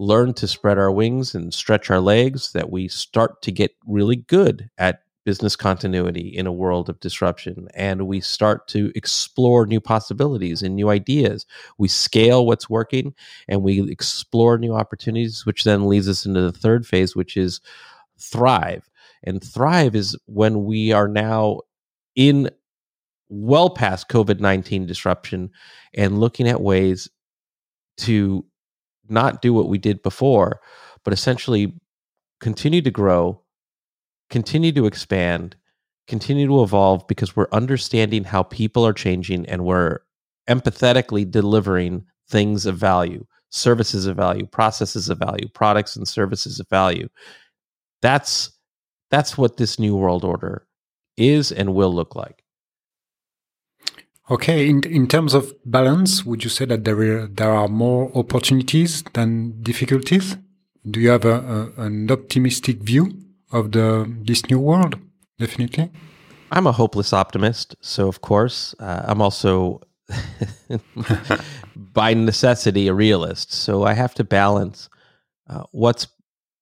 learn 0.00 0.32
to 0.32 0.48
spread 0.48 0.78
our 0.78 0.90
wings 0.90 1.34
and 1.34 1.52
stretch 1.52 1.90
our 1.90 2.00
legs, 2.00 2.52
that 2.52 2.70
we 2.70 2.88
start 2.88 3.42
to 3.42 3.52
get 3.52 3.76
really 3.86 4.16
good 4.16 4.70
at 4.78 5.02
business 5.26 5.56
continuity 5.56 6.28
in 6.28 6.46
a 6.46 6.52
world 6.52 6.88
of 6.88 6.98
disruption 7.00 7.68
and 7.74 8.06
we 8.06 8.18
start 8.18 8.66
to 8.66 8.90
explore 8.94 9.66
new 9.66 9.78
possibilities 9.80 10.62
and 10.62 10.74
new 10.74 10.88
ideas. 10.88 11.44
We 11.76 11.88
scale 11.88 12.46
what's 12.46 12.70
working 12.70 13.14
and 13.46 13.62
we 13.62 13.92
explore 13.92 14.56
new 14.56 14.74
opportunities, 14.74 15.44
which 15.44 15.64
then 15.64 15.86
leads 15.86 16.08
us 16.08 16.24
into 16.24 16.40
the 16.40 16.50
third 16.58 16.86
phase, 16.86 17.14
which 17.14 17.36
is 17.36 17.60
thrive. 18.18 18.88
And 19.22 19.44
thrive 19.44 19.94
is 19.94 20.16
when 20.24 20.64
we 20.64 20.92
are 20.92 21.08
now 21.08 21.60
in 22.16 22.48
well 23.28 23.68
past 23.68 24.08
COVID 24.08 24.40
19 24.40 24.86
disruption 24.86 25.50
and 25.92 26.18
looking 26.18 26.48
at 26.48 26.62
ways 26.62 27.10
to 27.98 28.46
not 29.10 29.42
do 29.42 29.52
what 29.52 29.68
we 29.68 29.78
did 29.78 30.02
before, 30.02 30.60
but 31.04 31.12
essentially 31.12 31.72
continue 32.40 32.82
to 32.82 32.90
grow, 32.90 33.40
continue 34.30 34.72
to 34.72 34.86
expand, 34.86 35.56
continue 36.08 36.46
to 36.46 36.62
evolve 36.62 37.06
because 37.06 37.36
we're 37.36 37.48
understanding 37.52 38.24
how 38.24 38.42
people 38.42 38.86
are 38.86 38.92
changing 38.92 39.46
and 39.46 39.64
we're 39.64 40.00
empathetically 40.48 41.30
delivering 41.30 42.04
things 42.28 42.66
of 42.66 42.76
value, 42.76 43.24
services 43.50 44.06
of 44.06 44.16
value, 44.16 44.46
processes 44.46 45.08
of 45.08 45.18
value, 45.18 45.48
products 45.54 45.96
and 45.96 46.08
services 46.08 46.60
of 46.60 46.68
value. 46.68 47.08
That's 48.02 48.50
that's 49.10 49.36
what 49.36 49.56
this 49.56 49.78
new 49.78 49.96
world 49.96 50.24
order 50.24 50.66
is 51.16 51.52
and 51.52 51.74
will 51.74 51.92
look 51.92 52.14
like. 52.14 52.39
Okay, 54.30 54.68
in 54.68 54.80
in 54.84 55.08
terms 55.08 55.34
of 55.34 55.52
balance, 55.64 56.24
would 56.24 56.44
you 56.44 56.50
say 56.50 56.64
that 56.66 56.84
there 56.84 57.00
are, 57.00 57.26
there 57.26 57.50
are 57.50 57.66
more 57.66 58.12
opportunities 58.14 59.02
than 59.12 59.60
difficulties? 59.60 60.36
Do 60.88 61.00
you 61.00 61.10
have 61.10 61.24
a, 61.24 61.72
a, 61.76 61.82
an 61.82 62.08
optimistic 62.10 62.76
view 62.76 63.10
of 63.50 63.72
the 63.72 64.06
this 64.24 64.48
new 64.48 64.60
world? 64.60 64.94
Definitely. 65.40 65.90
I'm 66.52 66.68
a 66.68 66.72
hopeless 66.72 67.12
optimist, 67.12 67.74
so 67.80 68.06
of 68.06 68.20
course 68.20 68.72
uh, 68.78 69.02
I'm 69.04 69.20
also 69.20 69.80
by 71.74 72.14
necessity 72.14 72.86
a 72.86 72.94
realist. 72.94 73.52
So 73.52 73.82
I 73.82 73.94
have 73.94 74.14
to 74.14 74.24
balance 74.24 74.88
uh, 75.48 75.64
what's 75.72 76.06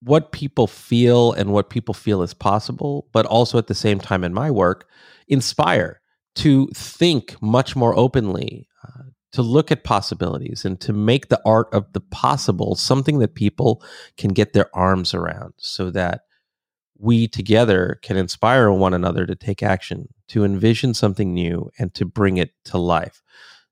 what 0.02 0.32
people 0.32 0.68
feel 0.68 1.32
and 1.32 1.52
what 1.52 1.68
people 1.68 1.92
feel 1.92 2.22
is 2.22 2.32
possible, 2.32 3.08
but 3.12 3.26
also 3.26 3.58
at 3.58 3.66
the 3.66 3.74
same 3.74 4.00
time 4.00 4.24
in 4.24 4.32
my 4.32 4.50
work, 4.50 4.88
inspire 5.26 6.00
to 6.38 6.68
think 6.74 7.40
much 7.42 7.76
more 7.76 7.96
openly, 7.96 8.68
uh, 8.86 9.02
to 9.32 9.42
look 9.42 9.70
at 9.70 9.84
possibilities, 9.84 10.64
and 10.64 10.80
to 10.80 10.92
make 10.92 11.28
the 11.28 11.40
art 11.44 11.68
of 11.72 11.92
the 11.92 12.00
possible 12.00 12.74
something 12.74 13.18
that 13.18 13.34
people 13.34 13.82
can 14.16 14.30
get 14.32 14.52
their 14.52 14.74
arms 14.74 15.14
around 15.14 15.54
so 15.58 15.90
that 15.90 16.22
we 16.98 17.28
together 17.28 17.98
can 18.02 18.16
inspire 18.16 18.70
one 18.72 18.94
another 18.94 19.26
to 19.26 19.36
take 19.36 19.62
action, 19.62 20.08
to 20.28 20.44
envision 20.44 20.94
something 20.94 21.32
new, 21.32 21.70
and 21.78 21.94
to 21.94 22.04
bring 22.04 22.36
it 22.36 22.50
to 22.64 22.78
life. 22.78 23.22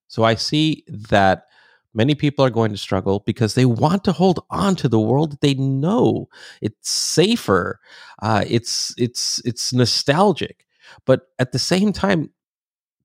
So 0.08 0.22
I 0.22 0.34
see 0.36 0.84
that 0.88 1.46
many 1.94 2.14
people 2.14 2.44
are 2.44 2.50
going 2.50 2.70
to 2.70 2.76
struggle 2.76 3.22
because 3.26 3.54
they 3.54 3.64
want 3.64 4.04
to 4.04 4.12
hold 4.12 4.44
on 4.50 4.76
to 4.76 4.88
the 4.88 5.00
world 5.00 5.32
that 5.32 5.40
they 5.40 5.54
know. 5.54 6.28
It's 6.60 6.90
safer. 6.90 7.80
Uh, 8.22 8.44
it's 8.46 8.94
it's 8.96 9.40
it's 9.44 9.72
nostalgic, 9.72 10.64
but 11.04 11.22
at 11.38 11.52
the 11.52 11.58
same 11.58 11.92
time, 11.92 12.30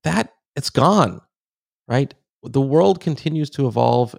that 0.04 0.32
it's 0.56 0.70
gone. 0.70 1.20
Right? 1.88 2.14
The 2.42 2.60
world 2.60 3.00
continues 3.00 3.50
to 3.50 3.66
evolve, 3.68 4.16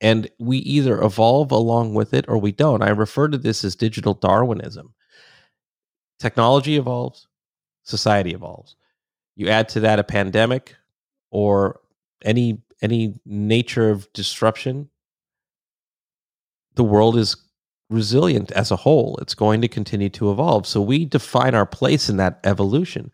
and 0.00 0.28
we 0.38 0.58
either 0.58 1.00
evolve 1.02 1.50
along 1.52 1.94
with 1.94 2.14
it 2.14 2.24
or 2.28 2.38
we 2.38 2.52
don't. 2.52 2.82
I 2.82 2.90
refer 2.90 3.28
to 3.28 3.38
this 3.38 3.64
as 3.64 3.74
digital 3.74 4.14
Darwinism. 4.14 4.94
Technology 6.20 6.76
evolves, 6.76 7.26
society 7.82 8.32
evolves. 8.32 8.76
You 9.34 9.48
add 9.48 9.68
to 9.70 9.80
that 9.80 9.98
a 9.98 10.04
pandemic 10.04 10.76
or 11.30 11.80
any 12.24 12.62
any 12.82 13.14
nature 13.24 13.90
of 13.90 14.12
disruption, 14.12 14.90
the 16.74 16.84
world 16.84 17.16
is 17.16 17.36
resilient 17.90 18.50
as 18.52 18.70
a 18.70 18.76
whole. 18.76 19.16
It's 19.22 19.34
going 19.34 19.60
to 19.60 19.68
continue 19.68 20.08
to 20.10 20.32
evolve. 20.32 20.66
So 20.66 20.80
we 20.80 21.04
define 21.04 21.54
our 21.54 21.66
place 21.66 22.08
in 22.08 22.16
that 22.16 22.40
evolution. 22.44 23.12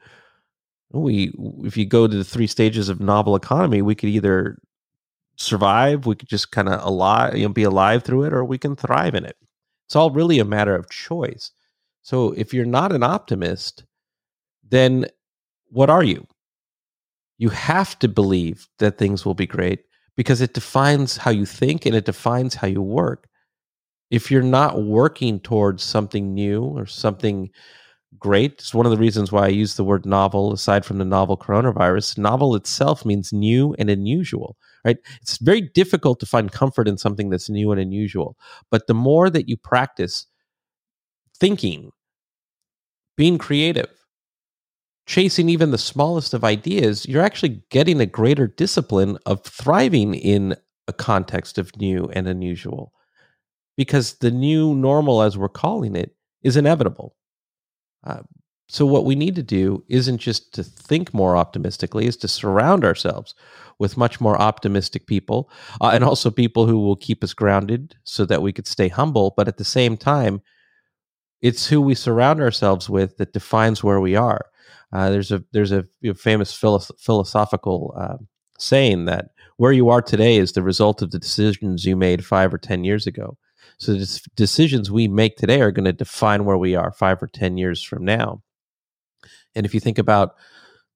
We, 0.92 1.32
if 1.64 1.76
you 1.76 1.86
go 1.86 2.06
to 2.06 2.16
the 2.16 2.24
three 2.24 2.46
stages 2.46 2.88
of 2.88 3.00
novel 3.00 3.36
economy, 3.36 3.82
we 3.82 3.94
could 3.94 4.08
either 4.08 4.58
survive, 5.36 6.06
we 6.06 6.16
could 6.16 6.28
just 6.28 6.50
kind 6.50 6.68
of 6.68 6.82
alive, 6.82 7.36
you 7.36 7.46
know, 7.46 7.52
be 7.52 7.62
alive 7.62 8.02
through 8.04 8.24
it, 8.24 8.32
or 8.32 8.44
we 8.44 8.58
can 8.58 8.74
thrive 8.74 9.14
in 9.14 9.24
it. 9.24 9.36
It's 9.86 9.96
all 9.96 10.10
really 10.10 10.38
a 10.38 10.44
matter 10.44 10.74
of 10.74 10.90
choice. 10.90 11.50
So 12.02 12.32
if 12.32 12.54
you're 12.54 12.64
not 12.64 12.92
an 12.92 13.02
optimist, 13.02 13.84
then 14.68 15.06
what 15.70 15.90
are 15.90 16.02
you? 16.02 16.26
you 17.38 17.48
have 17.48 17.98
to 18.00 18.08
believe 18.08 18.68
that 18.78 18.98
things 18.98 19.24
will 19.24 19.34
be 19.34 19.46
great 19.46 19.84
because 20.16 20.40
it 20.40 20.54
defines 20.54 21.16
how 21.16 21.30
you 21.30 21.46
think 21.46 21.86
and 21.86 21.94
it 21.94 22.04
defines 22.04 22.54
how 22.54 22.66
you 22.66 22.82
work. 22.82 23.28
If 24.10 24.30
you're 24.30 24.42
not 24.42 24.82
working 24.82 25.38
towards 25.40 25.82
something 25.82 26.34
new 26.34 26.64
or 26.64 26.86
something 26.86 27.50
great, 28.18 28.52
it's 28.54 28.74
one 28.74 28.86
of 28.86 28.92
the 28.92 28.98
reasons 28.98 29.30
why 29.32 29.44
I 29.44 29.48
use 29.48 29.74
the 29.74 29.84
word 29.84 30.06
novel 30.06 30.52
aside 30.52 30.84
from 30.84 30.98
the 30.98 31.04
novel 31.04 31.36
coronavirus. 31.36 32.18
Novel 32.18 32.54
itself 32.54 33.04
means 33.04 33.32
new 33.32 33.74
and 33.78 33.90
unusual, 33.90 34.56
right? 34.84 34.98
It's 35.22 35.38
very 35.38 35.60
difficult 35.60 36.20
to 36.20 36.26
find 36.26 36.52
comfort 36.52 36.88
in 36.88 36.98
something 36.98 37.30
that's 37.30 37.48
new 37.48 37.72
and 37.72 37.80
unusual. 37.80 38.36
But 38.70 38.86
the 38.86 38.94
more 38.94 39.30
that 39.30 39.48
you 39.48 39.56
practice 39.56 40.26
thinking, 41.38 41.90
being 43.16 43.38
creative, 43.38 43.90
chasing 45.06 45.48
even 45.48 45.70
the 45.70 45.78
smallest 45.78 46.34
of 46.34 46.44
ideas, 46.44 47.06
you're 47.06 47.22
actually 47.22 47.62
getting 47.70 48.00
a 48.00 48.06
greater 48.06 48.46
discipline 48.46 49.18
of 49.26 49.42
thriving 49.42 50.14
in 50.14 50.54
a 50.86 50.92
context 50.92 51.58
of 51.58 51.76
new 51.76 52.08
and 52.12 52.28
unusual. 52.28 52.92
Because 53.76 54.14
the 54.14 54.30
new 54.30 54.74
normal, 54.74 55.22
as 55.22 55.38
we're 55.38 55.48
calling 55.48 55.96
it, 55.96 56.14
is 56.42 56.56
inevitable. 56.56 57.14
Uh, 58.04 58.20
so, 58.70 58.84
what 58.84 59.06
we 59.06 59.14
need 59.14 59.34
to 59.36 59.42
do 59.42 59.82
isn't 59.88 60.18
just 60.18 60.52
to 60.54 60.62
think 60.62 61.14
more 61.14 61.36
optimistically, 61.36 62.06
is 62.06 62.16
to 62.18 62.28
surround 62.28 62.84
ourselves 62.84 63.34
with 63.78 63.96
much 63.96 64.20
more 64.20 64.40
optimistic 64.40 65.06
people 65.06 65.50
uh, 65.80 65.90
and 65.94 66.04
also 66.04 66.30
people 66.30 66.66
who 66.66 66.78
will 66.78 66.96
keep 66.96 67.24
us 67.24 67.32
grounded 67.32 67.94
so 68.04 68.26
that 68.26 68.42
we 68.42 68.52
could 68.52 68.66
stay 68.66 68.88
humble. 68.88 69.32
But 69.36 69.48
at 69.48 69.56
the 69.56 69.64
same 69.64 69.96
time, 69.96 70.42
it's 71.40 71.66
who 71.66 71.80
we 71.80 71.94
surround 71.94 72.40
ourselves 72.40 72.90
with 72.90 73.16
that 73.16 73.32
defines 73.32 73.82
where 73.82 74.00
we 74.00 74.16
are. 74.16 74.46
Uh, 74.92 75.10
there's 75.10 75.32
a 75.32 75.42
there's 75.52 75.72
a 75.72 75.86
famous 76.16 76.52
philosophical 76.52 77.94
uh, 77.98 78.16
saying 78.58 79.06
that 79.06 79.30
where 79.56 79.72
you 79.72 79.88
are 79.88 80.02
today 80.02 80.36
is 80.36 80.52
the 80.52 80.62
result 80.62 81.00
of 81.00 81.10
the 81.10 81.18
decisions 81.18 81.84
you 81.84 81.96
made 81.96 82.24
five 82.24 82.52
or 82.52 82.58
ten 82.58 82.84
years 82.84 83.06
ago. 83.06 83.36
So 83.78 83.94
the 83.94 84.20
decisions 84.34 84.90
we 84.90 85.06
make 85.08 85.36
today 85.36 85.60
are 85.60 85.70
going 85.70 85.84
to 85.84 85.92
define 85.92 86.44
where 86.44 86.58
we 86.58 86.74
are 86.74 86.92
five 86.92 87.22
or 87.22 87.28
ten 87.28 87.56
years 87.56 87.82
from 87.82 88.04
now. 88.04 88.42
And 89.54 89.64
if 89.64 89.72
you 89.72 89.80
think 89.80 89.98
about 89.98 90.34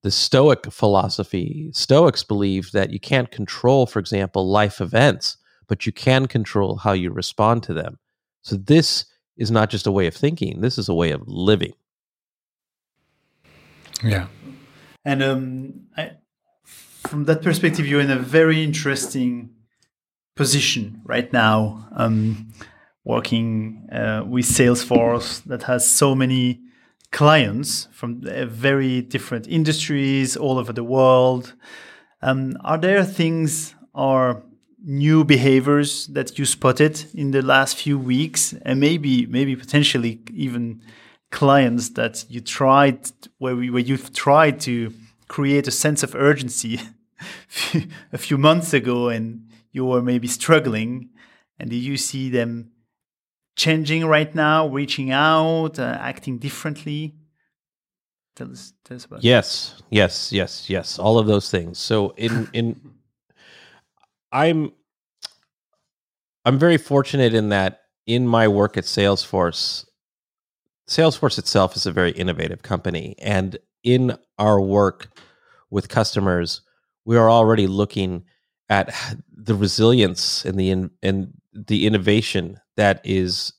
the 0.02 0.10
Stoic 0.10 0.70
philosophy, 0.72 1.70
Stoics 1.72 2.24
believe 2.24 2.72
that 2.72 2.90
you 2.90 2.98
can't 2.98 3.30
control, 3.30 3.86
for 3.86 4.00
example, 4.00 4.50
life 4.50 4.80
events, 4.80 5.36
but 5.68 5.86
you 5.86 5.92
can 5.92 6.26
control 6.26 6.76
how 6.76 6.92
you 6.92 7.12
respond 7.12 7.62
to 7.64 7.72
them. 7.72 7.98
So 8.42 8.56
this 8.56 9.06
is 9.36 9.50
not 9.50 9.70
just 9.70 9.86
a 9.86 9.92
way 9.92 10.08
of 10.08 10.14
thinking; 10.14 10.60
this 10.60 10.76
is 10.76 10.88
a 10.88 10.94
way 10.94 11.12
of 11.12 11.22
living. 11.26 11.72
Yeah. 14.02 14.26
And 15.04 15.22
um, 15.22 15.80
I, 15.96 16.12
from 16.64 17.24
that 17.24 17.42
perspective, 17.42 17.86
you're 17.86 18.00
in 18.00 18.10
a 18.10 18.18
very 18.18 18.62
interesting 18.62 19.50
position 20.34 21.00
right 21.04 21.32
now, 21.32 21.88
um, 21.92 22.52
working 23.04 23.88
uh, 23.90 24.24
with 24.26 24.44
Salesforce 24.44 25.42
that 25.44 25.64
has 25.64 25.88
so 25.88 26.14
many 26.14 26.60
clients 27.10 27.88
from 27.92 28.22
uh, 28.26 28.46
very 28.46 29.02
different 29.02 29.46
industries 29.46 30.36
all 30.36 30.58
over 30.58 30.72
the 30.72 30.84
world. 30.84 31.54
Um, 32.22 32.56
are 32.62 32.78
there 32.78 33.04
things 33.04 33.74
or 33.92 34.42
new 34.84 35.24
behaviors 35.24 36.06
that 36.08 36.38
you 36.38 36.44
spotted 36.44 37.04
in 37.14 37.30
the 37.30 37.42
last 37.42 37.76
few 37.76 37.98
weeks, 37.98 38.54
and 38.62 38.80
maybe, 38.80 39.26
maybe 39.26 39.54
potentially 39.54 40.20
even 40.32 40.80
clients 41.30 41.90
that 41.90 42.24
you 42.28 42.40
tried 42.40 43.10
where 43.38 43.56
we, 43.56 43.70
where 43.70 43.82
you've 43.82 44.12
tried 44.12 44.60
to 44.60 44.92
create 45.28 45.66
a 45.66 45.70
sense 45.70 46.02
of 46.02 46.14
urgency 46.14 46.80
a 48.12 48.18
few 48.18 48.36
months 48.36 48.74
ago 48.74 49.08
and 49.08 49.48
you 49.72 49.84
were 49.84 50.02
maybe 50.02 50.28
struggling 50.28 51.08
and 51.58 51.70
do 51.70 51.76
you 51.76 51.96
see 51.96 52.28
them 52.28 52.71
changing 53.56 54.06
right 54.06 54.34
now 54.34 54.66
reaching 54.68 55.10
out 55.10 55.78
uh, 55.78 55.96
acting 56.00 56.38
differently 56.38 57.14
tell 58.36 58.50
us, 58.50 58.72
tell 58.84 58.96
us 58.96 59.04
about 59.04 59.22
yes 59.22 59.74
that. 59.76 59.84
yes 59.90 60.32
yes 60.32 60.70
yes 60.70 60.98
all 60.98 61.18
of 61.18 61.26
those 61.26 61.50
things 61.50 61.78
so 61.78 62.10
in 62.16 62.48
in 62.54 62.80
i'm 64.32 64.72
i'm 66.44 66.58
very 66.58 66.78
fortunate 66.78 67.34
in 67.34 67.50
that 67.50 67.82
in 68.06 68.26
my 68.26 68.48
work 68.48 68.76
at 68.76 68.84
salesforce 68.84 69.84
Salesforce 70.88 71.38
itself 71.38 71.76
is 71.76 71.86
a 71.86 71.92
very 71.92 72.10
innovative 72.12 72.62
company. 72.62 73.14
And 73.18 73.56
in 73.82 74.16
our 74.38 74.60
work 74.60 75.08
with 75.70 75.88
customers, 75.88 76.60
we 77.04 77.16
are 77.16 77.30
already 77.30 77.66
looking 77.66 78.24
at 78.68 78.94
the 79.34 79.54
resilience 79.54 80.44
and 80.44 80.58
the 80.58 80.70
in, 80.70 80.90
and 81.02 81.32
the 81.52 81.86
innovation 81.86 82.58
that 82.76 83.00
is 83.04 83.52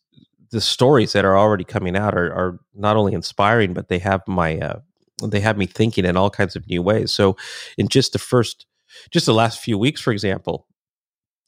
the 0.51 0.62
stories 0.62 1.13
that 1.13 1.25
are 1.25 1.38
already 1.38 1.63
coming 1.63 1.95
out 1.95 2.15
are, 2.15 2.32
are 2.34 2.60
not 2.75 2.95
only 2.95 3.13
inspiring, 3.13 3.73
but 3.73 3.88
they 3.88 3.99
have 3.99 4.21
my 4.27 4.60
uh, 4.60 4.79
they 5.21 5.39
have 5.39 5.58
me 5.58 5.65
thinking 5.65 6.06
in 6.06 6.17
all 6.17 6.29
kinds 6.29 6.56
of 6.56 6.67
new 6.67 6.82
ways. 6.82 7.12
So, 7.12 7.38
in 7.77 7.88
just 7.88 8.13
the 8.13 8.19
first, 8.19 8.65
just 9.12 9.25
the 9.25 9.34
last 9.34 9.60
few 9.60 9.77
weeks, 9.77 10.01
for 10.01 10.12
example, 10.12 10.67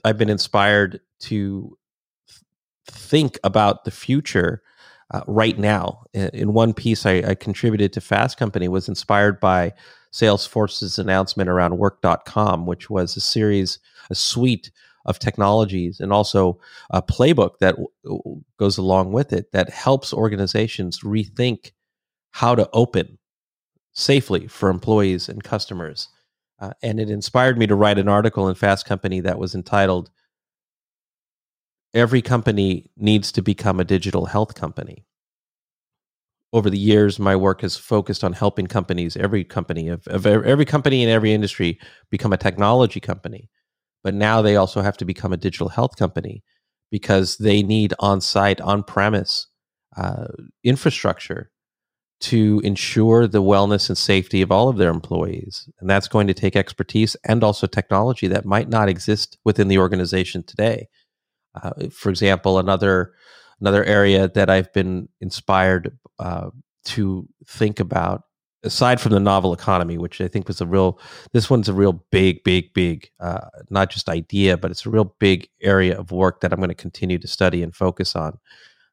I've 0.03 0.17
been 0.17 0.29
inspired 0.29 1.01
to 1.21 1.77
think 2.87 3.39
about 3.43 3.85
the 3.85 3.91
future 3.91 4.61
uh, 5.11 5.21
right 5.27 5.57
now. 5.57 6.03
In 6.13 6.53
one 6.53 6.73
piece 6.73 7.05
I, 7.05 7.23
I, 7.27 7.35
contributed 7.35 7.93
to 7.93 8.01
Fast 8.01 8.37
Company 8.37 8.67
was 8.67 8.87
inspired 8.87 9.39
by 9.39 9.73
Salesforce's 10.11 10.97
announcement 10.97 11.49
around 11.49 11.77
work.com, 11.77 12.65
which 12.65 12.89
was 12.89 13.15
a 13.15 13.21
series, 13.21 13.79
a 14.09 14.15
suite 14.15 14.71
of 15.05 15.19
technologies 15.19 15.99
and 15.99 16.11
also 16.11 16.59
a 16.89 17.01
playbook 17.01 17.59
that 17.59 17.75
w- 18.03 18.41
goes 18.57 18.77
along 18.77 19.11
with 19.11 19.31
it 19.31 19.51
that 19.51 19.69
helps 19.69 20.13
organizations 20.13 21.01
rethink 21.01 21.71
how 22.31 22.55
to 22.55 22.69
open 22.73 23.17
safely 23.93 24.47
for 24.47 24.69
employees 24.69 25.29
and 25.29 25.43
customers. 25.43 26.09
Uh, 26.59 26.71
and 26.81 26.99
it 26.99 27.09
inspired 27.09 27.57
me 27.57 27.67
to 27.67 27.75
write 27.75 27.99
an 27.99 28.07
article 28.07 28.49
in 28.49 28.55
Fast 28.55 28.85
Company 28.85 29.19
that 29.21 29.39
was 29.39 29.55
entitled 29.55 30.09
Every 31.93 32.21
Company 32.21 32.91
Needs 32.97 33.31
to 33.33 33.41
Become 33.41 33.79
a 33.79 33.85
Digital 33.85 34.25
Health 34.25 34.55
Company. 34.55 35.05
Over 36.51 36.69
the 36.69 36.77
years, 36.77 37.19
my 37.19 37.35
work 37.35 37.61
has 37.61 37.77
focused 37.77 38.23
on 38.23 38.33
helping 38.33 38.67
companies, 38.67 39.17
every 39.17 39.43
company 39.43 39.89
of, 39.89 40.07
of 40.07 40.25
every 40.25 40.65
company 40.65 41.03
in 41.03 41.09
every 41.09 41.33
industry, 41.33 41.79
become 42.09 42.33
a 42.33 42.37
technology 42.37 42.99
company 42.99 43.49
but 44.05 44.13
now 44.13 44.39
they 44.39 44.55
also 44.55 44.81
have 44.81 44.95
to 44.97 45.03
become 45.03 45.33
a 45.33 45.37
digital 45.37 45.67
health 45.67 45.97
company 45.97 46.43
because 46.91 47.37
they 47.37 47.63
need 47.63 47.91
on 47.97 48.21
site, 48.21 48.61
on 48.61 48.83
premise 48.83 49.47
uh, 49.97 50.27
infrastructure 50.63 51.49
to 52.19 52.61
ensure 52.63 53.25
the 53.25 53.41
wellness 53.41 53.89
and 53.89 53.97
safety 53.97 54.43
of 54.43 54.51
all 54.51 54.69
of 54.69 54.77
their 54.77 54.91
employees. 54.91 55.67
And 55.79 55.89
that's 55.89 56.07
going 56.07 56.27
to 56.27 56.35
take 56.35 56.55
expertise 56.55 57.15
and 57.25 57.43
also 57.43 57.65
technology 57.65 58.27
that 58.27 58.45
might 58.45 58.69
not 58.69 58.89
exist 58.89 59.39
within 59.43 59.69
the 59.69 59.79
organization 59.79 60.43
today. 60.43 60.87
Uh, 61.55 61.71
for 61.91 62.11
example, 62.11 62.59
another 62.59 63.11
another 63.59 63.83
area 63.85 64.27
that 64.27 64.51
I've 64.51 64.71
been 64.71 65.09
inspired 65.19 65.97
uh, 66.19 66.51
to 66.85 67.27
think 67.47 67.79
about 67.79 68.21
aside 68.65 68.99
from 68.99 69.13
the 69.13 69.19
novel 69.19 69.53
economy, 69.53 69.97
which 69.97 70.19
I 70.19 70.27
think 70.27 70.47
was 70.47 70.59
a 70.59 70.65
real, 70.65 70.99
this 71.31 71.49
one's 71.49 71.69
a 71.69 71.73
real 71.73 72.03
big, 72.11 72.43
big, 72.43 72.73
big, 72.73 73.09
uh, 73.19 73.47
not 73.69 73.89
just 73.89 74.09
idea, 74.09 74.57
but 74.57 74.71
it's 74.71 74.85
a 74.85 74.89
real 74.89 75.15
big 75.19 75.47
area 75.61 75.97
of 75.97 76.11
work 76.11 76.41
that 76.41 76.51
I'm 76.51 76.59
going 76.59 76.69
to 76.69 76.75
continue 76.75 77.19
to 77.19 77.27
study 77.27 77.63
and 77.63 77.75
focus 77.75 78.15
on. 78.15 78.39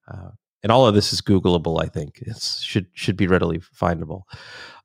Uh, 0.06 0.30
and 0.62 0.70
all 0.70 0.86
of 0.86 0.94
this 0.94 1.12
is 1.12 1.20
Googleable. 1.20 1.82
I 1.82 1.88
think 1.88 2.22
it 2.22 2.40
should 2.40 2.86
should 2.92 3.16
be 3.16 3.26
readily 3.26 3.58
findable. 3.58 4.22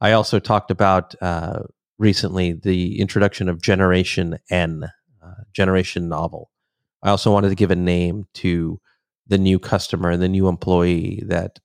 I 0.02 0.13
also 0.13 0.39
talked 0.39 0.71
about 0.71 1.13
uh, 1.21 1.60
recently 2.00 2.54
the 2.54 3.00
introduction 3.00 3.50
of 3.50 3.62
Generation 3.62 4.39
N, 4.50 4.89
uh, 5.23 5.43
Generation 5.54 6.10
Novel. 6.10 6.50
I 7.04 7.10
also 7.10 7.32
wanted 7.32 7.50
to 7.50 7.56
give 7.56 7.71
a 7.71 7.76
name 7.76 8.26
to 8.36 8.80
the 9.28 9.38
new 9.38 9.60
customer 9.60 10.10
and 10.10 10.21
the 10.21 10.28
new 10.28 10.47
employee 10.47 11.21
that 11.28 11.60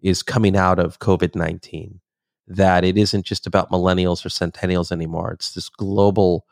is 0.00 0.22
coming 0.22 0.56
out 0.56 0.78
of 0.78 0.98
COVID 0.98 1.34
nineteen 1.34 2.00
that 2.48 2.84
it 2.84 2.96
isn't 2.96 3.26
just 3.26 3.46
about 3.46 3.70
millennials 3.70 4.24
or 4.24 4.30
centennials 4.30 4.90
anymore. 4.90 5.32
It's 5.32 5.52
this 5.52 5.68
global, 5.68 6.46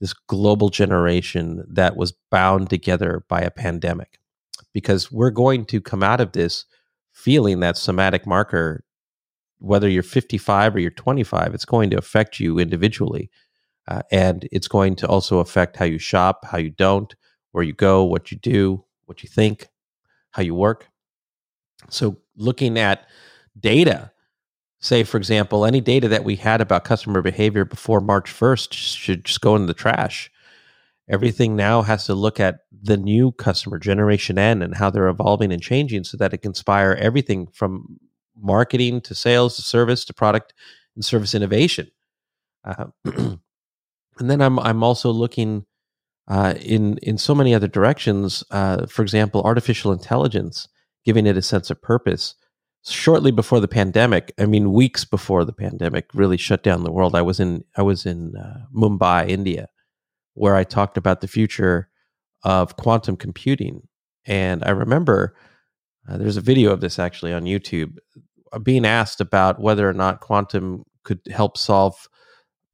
this 0.00 0.14
global 0.14 0.68
generation 0.68 1.64
that 1.68 1.96
was 1.96 2.14
bound 2.30 2.70
together 2.70 3.24
by 3.28 3.40
a 3.40 3.50
pandemic. 3.50 4.18
Because 4.72 5.12
we're 5.12 5.30
going 5.30 5.66
to 5.66 5.80
come 5.80 6.02
out 6.02 6.20
of 6.20 6.32
this 6.32 6.64
feeling 7.12 7.60
that 7.60 7.76
somatic 7.76 8.26
marker, 8.26 8.84
whether 9.58 9.88
you're 9.88 10.02
55 10.02 10.76
or 10.76 10.78
you're 10.78 10.90
25, 10.90 11.54
it's 11.54 11.64
going 11.64 11.90
to 11.90 11.98
affect 11.98 12.40
you 12.40 12.58
individually. 12.58 13.30
Uh, 13.88 14.02
and 14.10 14.48
it's 14.52 14.68
going 14.68 14.94
to 14.96 15.08
also 15.08 15.40
affect 15.40 15.76
how 15.76 15.84
you 15.84 15.98
shop, 15.98 16.46
how 16.46 16.56
you 16.56 16.70
don't, 16.70 17.14
where 17.50 17.64
you 17.64 17.72
go, 17.72 18.04
what 18.04 18.30
you 18.30 18.38
do, 18.38 18.84
what 19.06 19.22
you 19.22 19.28
think, 19.28 19.68
how 20.30 20.42
you 20.42 20.54
work. 20.54 20.88
So, 21.90 22.18
looking 22.36 22.78
at 22.78 23.06
data 23.58 24.12
say, 24.82 25.04
for 25.04 25.16
example, 25.16 25.64
any 25.64 25.80
data 25.80 26.08
that 26.08 26.24
we 26.24 26.36
had 26.36 26.60
about 26.60 26.84
customer 26.84 27.22
behavior 27.22 27.64
before 27.64 28.00
March 28.00 28.30
1st 28.32 28.72
should 28.72 29.24
just 29.24 29.40
go 29.40 29.54
in 29.54 29.66
the 29.66 29.74
trash. 29.74 30.30
Everything 31.08 31.54
now 31.54 31.82
has 31.82 32.04
to 32.06 32.14
look 32.14 32.40
at 32.40 32.60
the 32.82 32.96
new 32.96 33.30
customer, 33.32 33.78
Generation 33.78 34.38
N, 34.38 34.60
and 34.60 34.74
how 34.74 34.90
they're 34.90 35.08
evolving 35.08 35.52
and 35.52 35.62
changing 35.62 36.02
so 36.04 36.16
that 36.16 36.34
it 36.34 36.38
can 36.38 36.50
inspire 36.50 36.92
everything 37.00 37.46
from 37.52 37.98
marketing 38.36 39.00
to 39.02 39.14
sales 39.14 39.54
to 39.56 39.62
service 39.62 40.04
to 40.04 40.12
product 40.12 40.52
and 40.96 41.04
service 41.04 41.34
innovation. 41.34 41.88
Uh, 42.64 42.86
and 43.04 43.40
then 44.18 44.40
I'm, 44.40 44.58
I'm 44.58 44.82
also 44.82 45.12
looking 45.12 45.64
uh, 46.26 46.54
in, 46.60 46.98
in 46.98 47.18
so 47.18 47.36
many 47.36 47.54
other 47.54 47.68
directions. 47.68 48.42
Uh, 48.50 48.86
for 48.86 49.02
example, 49.02 49.42
artificial 49.42 49.92
intelligence, 49.92 50.68
giving 51.04 51.26
it 51.26 51.36
a 51.36 51.42
sense 51.42 51.70
of 51.70 51.80
purpose 51.80 52.34
shortly 52.84 53.30
before 53.30 53.60
the 53.60 53.68
pandemic 53.68 54.32
i 54.38 54.46
mean 54.46 54.72
weeks 54.72 55.04
before 55.04 55.44
the 55.44 55.52
pandemic 55.52 56.06
really 56.14 56.36
shut 56.36 56.62
down 56.62 56.82
the 56.82 56.92
world. 56.92 57.14
I 57.14 57.22
was 57.22 57.38
in 57.40 57.64
i 57.76 57.82
was 57.82 58.06
in 58.06 58.36
uh, 58.36 58.64
mumbai 58.74 59.28
india 59.28 59.68
where 60.34 60.56
i 60.56 60.64
talked 60.64 60.96
about 60.96 61.20
the 61.20 61.28
future 61.28 61.88
of 62.44 62.76
quantum 62.76 63.16
computing. 63.16 63.82
And 64.26 64.62
i 64.64 64.70
remember 64.70 65.36
uh, 66.08 66.16
there's 66.16 66.36
a 66.36 66.40
video 66.40 66.72
of 66.72 66.80
this 66.80 66.98
actually 66.98 67.32
on 67.32 67.44
youtube 67.44 67.96
uh, 68.52 68.58
being 68.58 68.84
asked 68.84 69.20
about 69.20 69.60
whether 69.60 69.88
or 69.88 69.94
not 69.94 70.20
quantum 70.20 70.84
could 71.04 71.20
help 71.30 71.56
solve 71.56 72.08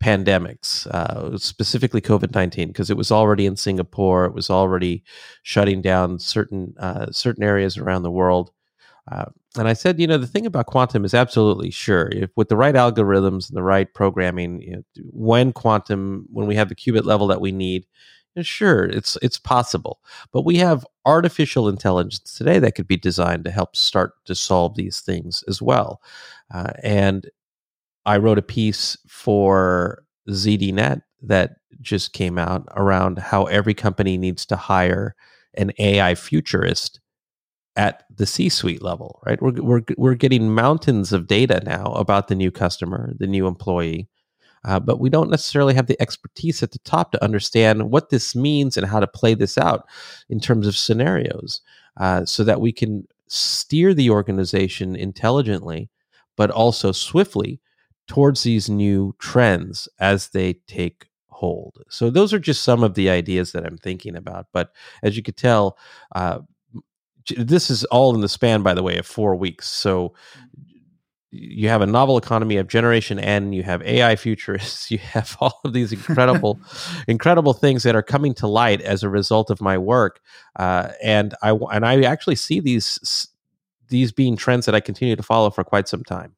pandemics 0.02 0.86
uh, 0.86 1.36
specifically 1.36 2.00
covid-19 2.00 2.68
because 2.68 2.88
it 2.88 2.96
was 2.96 3.10
already 3.10 3.46
in 3.46 3.56
singapore 3.56 4.24
it 4.24 4.32
was 4.32 4.48
already 4.48 5.02
shutting 5.42 5.82
down 5.82 6.18
certain 6.18 6.72
uh, 6.78 7.10
certain 7.10 7.42
areas 7.42 7.76
around 7.76 8.02
the 8.04 8.10
world 8.10 8.52
uh, 9.10 9.26
and 9.56 9.68
I 9.68 9.72
said, 9.72 9.98
you 9.98 10.06
know, 10.06 10.18
the 10.18 10.26
thing 10.26 10.46
about 10.46 10.66
quantum 10.66 11.04
is 11.04 11.14
absolutely 11.14 11.70
sure. 11.70 12.10
If 12.12 12.30
with 12.36 12.48
the 12.48 12.56
right 12.56 12.74
algorithms 12.74 13.48
and 13.48 13.56
the 13.56 13.62
right 13.62 13.92
programming, 13.94 14.60
you 14.60 14.72
know, 14.76 14.82
when 15.12 15.52
quantum, 15.52 16.26
when 16.30 16.46
we 16.46 16.54
have 16.54 16.68
the 16.68 16.74
qubit 16.74 17.04
level 17.04 17.26
that 17.28 17.40
we 17.40 17.50
need, 17.52 17.86
you 18.34 18.40
know, 18.40 18.42
sure, 18.42 18.84
it's 18.84 19.16
it's 19.22 19.38
possible. 19.38 20.00
But 20.32 20.44
we 20.44 20.58
have 20.58 20.86
artificial 21.06 21.68
intelligence 21.68 22.20
today 22.20 22.58
that 22.58 22.74
could 22.74 22.86
be 22.86 22.96
designed 22.96 23.44
to 23.44 23.50
help 23.50 23.76
start 23.76 24.12
to 24.26 24.34
solve 24.34 24.76
these 24.76 25.00
things 25.00 25.42
as 25.48 25.62
well. 25.62 26.02
Uh, 26.52 26.72
and 26.82 27.28
I 28.04 28.18
wrote 28.18 28.38
a 28.38 28.42
piece 28.42 28.96
for 29.06 30.04
ZDNet 30.28 31.02
that 31.22 31.56
just 31.80 32.12
came 32.12 32.38
out 32.38 32.66
around 32.76 33.18
how 33.18 33.44
every 33.44 33.74
company 33.74 34.18
needs 34.18 34.44
to 34.46 34.56
hire 34.56 35.14
an 35.54 35.72
AI 35.78 36.14
futurist 36.14 37.00
at 37.78 38.02
the 38.14 38.26
C-suite 38.26 38.82
level, 38.82 39.22
right? 39.24 39.40
We're 39.40 39.62
we're 39.62 39.82
we're 39.96 40.14
getting 40.16 40.52
mountains 40.54 41.12
of 41.12 41.28
data 41.28 41.62
now 41.64 41.92
about 41.92 42.26
the 42.26 42.34
new 42.34 42.50
customer, 42.50 43.14
the 43.18 43.28
new 43.28 43.46
employee, 43.46 44.08
uh, 44.64 44.80
but 44.80 44.98
we 44.98 45.08
don't 45.08 45.30
necessarily 45.30 45.74
have 45.74 45.86
the 45.86 46.00
expertise 46.02 46.60
at 46.62 46.72
the 46.72 46.80
top 46.80 47.12
to 47.12 47.24
understand 47.24 47.90
what 47.92 48.10
this 48.10 48.34
means 48.34 48.76
and 48.76 48.86
how 48.86 48.98
to 48.98 49.06
play 49.06 49.32
this 49.32 49.56
out 49.56 49.86
in 50.28 50.40
terms 50.40 50.66
of 50.66 50.76
scenarios, 50.76 51.60
uh, 51.98 52.24
so 52.24 52.42
that 52.42 52.60
we 52.60 52.72
can 52.72 53.06
steer 53.28 53.94
the 53.94 54.10
organization 54.10 54.96
intelligently, 54.96 55.88
but 56.36 56.50
also 56.50 56.90
swiftly 56.92 57.60
towards 58.08 58.42
these 58.42 58.68
new 58.68 59.14
trends 59.20 59.88
as 60.00 60.30
they 60.30 60.54
take 60.66 61.06
hold. 61.28 61.78
So 61.90 62.10
those 62.10 62.34
are 62.34 62.40
just 62.40 62.64
some 62.64 62.82
of 62.82 62.94
the 62.94 63.08
ideas 63.08 63.52
that 63.52 63.64
I'm 63.64 63.78
thinking 63.78 64.16
about. 64.16 64.46
But 64.52 64.72
as 65.04 65.16
you 65.16 65.22
could 65.22 65.36
tell. 65.36 65.78
Uh, 66.12 66.40
this 67.36 67.70
is 67.70 67.84
all 67.84 68.14
in 68.14 68.20
the 68.20 68.28
span, 68.28 68.62
by 68.62 68.74
the 68.74 68.82
way, 68.82 68.98
of 68.98 69.06
four 69.06 69.34
weeks. 69.34 69.68
So 69.68 70.14
you 71.30 71.68
have 71.68 71.82
a 71.82 71.86
novel 71.86 72.16
economy 72.16 72.56
of 72.56 72.68
generation 72.68 73.18
N, 73.18 73.52
you 73.52 73.62
have 73.62 73.82
AI 73.82 74.16
futurists, 74.16 74.90
you 74.90 74.98
have 74.98 75.36
all 75.40 75.60
of 75.64 75.72
these 75.72 75.92
incredible, 75.92 76.60
incredible 77.08 77.52
things 77.52 77.82
that 77.82 77.94
are 77.94 78.02
coming 78.02 78.34
to 78.34 78.46
light 78.46 78.80
as 78.80 79.02
a 79.02 79.08
result 79.08 79.50
of 79.50 79.60
my 79.60 79.78
work. 79.78 80.20
Uh, 80.56 80.90
and 81.02 81.34
I 81.42 81.50
and 81.50 81.84
I 81.84 82.02
actually 82.02 82.36
see 82.36 82.60
these 82.60 83.28
these 83.88 84.12
being 84.12 84.36
trends 84.36 84.66
that 84.66 84.74
I 84.74 84.80
continue 84.80 85.16
to 85.16 85.22
follow 85.22 85.50
for 85.50 85.64
quite 85.64 85.88
some 85.88 86.04
time. 86.04 86.34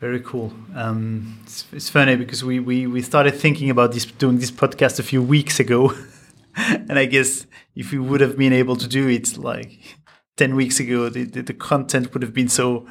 Very 0.00 0.18
cool. 0.18 0.52
Um, 0.74 1.38
it's, 1.44 1.64
it's, 1.70 1.88
funny 1.88 2.16
because 2.16 2.42
we, 2.42 2.58
we, 2.58 2.88
we 2.88 3.02
started 3.02 3.36
thinking 3.36 3.70
about 3.70 3.92
this 3.92 4.04
doing 4.04 4.40
this 4.40 4.50
podcast 4.50 4.98
a 4.98 5.04
few 5.04 5.22
weeks 5.22 5.60
ago. 5.60 5.94
and 6.56 6.98
I 6.98 7.06
guess 7.06 7.46
if 7.74 7.92
we 7.92 7.98
would 7.98 8.20
have 8.20 8.36
been 8.36 8.52
able 8.52 8.76
to 8.76 8.88
do 8.88 9.08
it 9.08 9.36
like 9.38 9.96
10 10.36 10.54
weeks 10.54 10.80
ago, 10.80 11.08
the, 11.08 11.24
the, 11.24 11.42
the, 11.42 11.54
content 11.54 12.12
would 12.12 12.22
have 12.22 12.34
been 12.34 12.48
so 12.48 12.86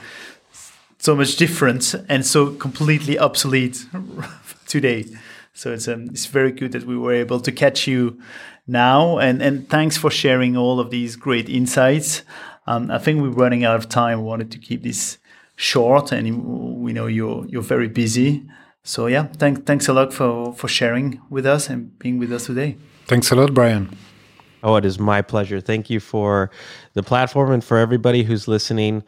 so 0.98 1.16
much 1.16 1.36
different 1.36 1.96
and 2.08 2.26
so 2.26 2.54
completely 2.54 3.18
obsolete 3.18 3.86
today. 4.68 5.06
So 5.54 5.74
it's 5.74 5.88
um, 5.88 6.06
it's 6.12 6.28
very 6.28 6.52
good 6.52 6.72
that 6.72 6.86
we 6.86 6.98
were 6.98 7.14
able 7.14 7.40
to 7.42 7.52
catch 7.52 7.88
you 7.88 8.20
now, 8.68 9.18
and 9.18 9.42
and 9.42 9.70
thanks 9.70 9.98
for 9.98 10.10
sharing 10.10 10.56
all 10.56 10.80
of 10.80 10.92
these 10.92 11.16
great 11.16 11.50
insights. 11.50 12.24
Um, 12.68 12.90
I 12.90 13.00
think 13.00 13.22
we're 13.22 13.30
running 13.30 13.66
out 13.66 13.76
of 13.76 13.90
time. 13.90 14.20
We 14.20 14.26
wanted 14.26 14.52
to 14.52 14.60
keep 14.60 14.84
this 14.84 15.18
short, 15.56 16.12
and 16.12 16.82
we 16.82 16.94
know 16.94 17.08
you're 17.08 17.46
you're 17.48 17.62
very 17.62 17.90
busy. 17.90 18.44
So 18.84 19.08
yeah, 19.08 19.28
thanks 19.28 19.62
thanks 19.66 19.90
a 19.90 19.94
lot 19.94 20.14
for 20.14 20.54
for 20.54 20.70
sharing 20.70 21.20
with 21.30 21.46
us 21.46 21.70
and 21.70 21.98
being 22.00 22.18
with 22.18 22.32
us 22.32 22.46
today. 22.46 22.78
Thanks 23.12 23.30
a 23.30 23.36
lot, 23.36 23.54
Brian. 23.54 23.90
Oh, 24.64 24.78
it 24.78 24.86
is 24.86 24.98
my 24.98 25.22
pleasure. 25.22 25.60
Thank 25.60 25.90
you 25.90 26.00
for 26.00 26.50
the 26.94 27.04
platform 27.04 27.52
and 27.52 27.62
for 27.62 27.78
everybody 27.78 28.24
who's 28.24 28.48
listening. 28.48 29.04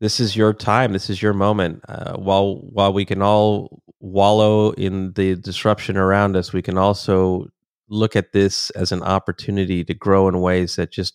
this 0.00 0.18
is 0.18 0.34
your 0.34 0.52
time. 0.52 0.92
This 0.92 1.08
is 1.08 1.22
your 1.22 1.32
moment. 1.32 1.80
Uh, 1.88 2.14
while 2.16 2.56
while 2.56 2.92
we 2.92 3.04
can 3.04 3.22
all 3.22 3.84
wallow 4.00 4.72
in 4.72 5.12
the 5.12 5.36
disruption 5.36 5.96
around 5.96 6.34
us, 6.34 6.52
we 6.52 6.60
can 6.60 6.76
also 6.76 7.46
look 7.88 8.16
at 8.16 8.32
this 8.32 8.70
as 8.70 8.90
an 8.90 9.04
opportunity 9.04 9.84
to 9.84 9.94
grow 9.94 10.26
in 10.26 10.40
ways 10.40 10.74
that 10.74 10.90
just 10.90 11.14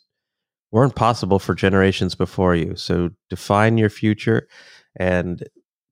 weren't 0.72 0.96
possible 0.96 1.38
for 1.38 1.54
generations 1.54 2.16
before 2.16 2.56
you. 2.56 2.78
So 2.78 3.10
define 3.30 3.78
your 3.78 3.90
future 3.90 4.48
and 4.96 5.44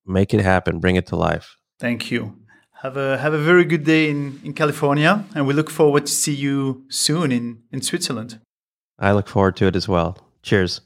make 0.06 0.32
it 0.32 0.40
happen. 0.40 0.80
Bring 0.80 0.96
it 0.96 1.06
to 1.08 1.16
life. 1.16 1.54
Thank 1.78 2.10
you. 2.10 2.39
Have 2.82 2.96
a 2.96 3.18
have 3.18 3.34
a 3.34 3.38
very 3.38 3.64
good 3.64 3.84
day 3.84 4.08
in, 4.08 4.40
in 4.42 4.54
California, 4.54 5.24
and 5.34 5.46
we 5.46 5.52
look 5.52 5.68
forward 5.68 6.06
to 6.06 6.12
see 6.12 6.34
you 6.34 6.84
soon 6.88 7.30
in, 7.30 7.62
in 7.70 7.82
Switzerland. 7.82 8.40
I 8.98 9.12
look 9.12 9.28
forward 9.28 9.56
to 9.56 9.66
it 9.66 9.76
as 9.76 9.86
well. 9.86 10.16
Cheers. 10.42 10.80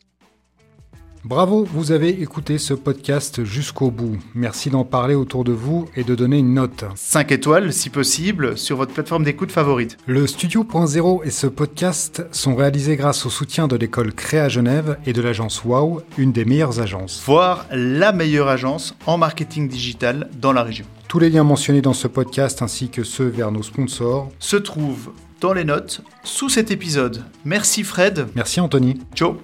Bravo, 1.25 1.65
vous 1.65 1.91
avez 1.91 2.21
écouté 2.21 2.59
ce 2.59 2.75
podcast 2.75 3.45
jusqu'au 3.45 3.91
bout. 3.91 4.19
Merci 4.35 4.69
d'en 4.69 4.85
parler 4.85 5.15
autour 5.15 5.43
de 5.43 5.53
vous 5.53 5.89
et 5.97 6.05
de 6.05 6.15
donner 6.15 6.37
une 6.37 6.53
note. 6.53 6.85
5 6.97 7.33
étoiles, 7.33 7.73
si 7.73 7.89
possible, 7.89 8.59
sur 8.59 8.77
votre 8.77 8.93
plateforme 8.93 9.25
d'écoute 9.25 9.51
favorite. 9.51 9.97
Le 10.07 10.27
Studio.0 10.27 11.25
et 11.25 11.31
ce 11.31 11.47
podcast 11.47 12.27
sont 12.31 12.55
réalisés 12.55 12.97
grâce 12.97 13.25
au 13.25 13.31
soutien 13.31 13.69
de 13.69 13.77
l'école 13.77 14.13
Créa 14.13 14.51
Genève 14.51 14.99
et 15.07 15.15
de 15.15 15.23
l'agence 15.23 15.65
Wow, 15.65 16.03
une 16.19 16.33
des 16.33 16.45
meilleures 16.45 16.81
agences. 16.81 17.23
Voire 17.25 17.65
la 17.71 18.13
meilleure 18.13 18.49
agence 18.49 18.95
en 19.07 19.17
marketing 19.17 19.67
digital 19.67 20.29
dans 20.39 20.53
la 20.53 20.63
région. 20.63 20.85
Tous 21.09 21.21
les 21.21 21.31
liens 21.31 21.45
mentionnés 21.45 21.81
dans 21.81 21.95
ce 21.95 22.07
podcast 22.07 22.61
ainsi 22.61 22.91
que 22.91 23.03
ceux 23.03 23.29
vers 23.29 23.51
nos 23.51 23.63
sponsors 23.63 24.31
se 24.39 24.57
trouvent 24.57 25.13
dans 25.41 25.55
les 25.55 25.65
notes 25.65 26.03
sous 26.23 26.51
cet 26.51 26.71
épisode. 26.71 27.25
Merci 27.47 27.83
Fred. 27.83 28.27
Merci 28.35 28.61
Anthony. 28.61 28.99
Ciao. 29.15 29.39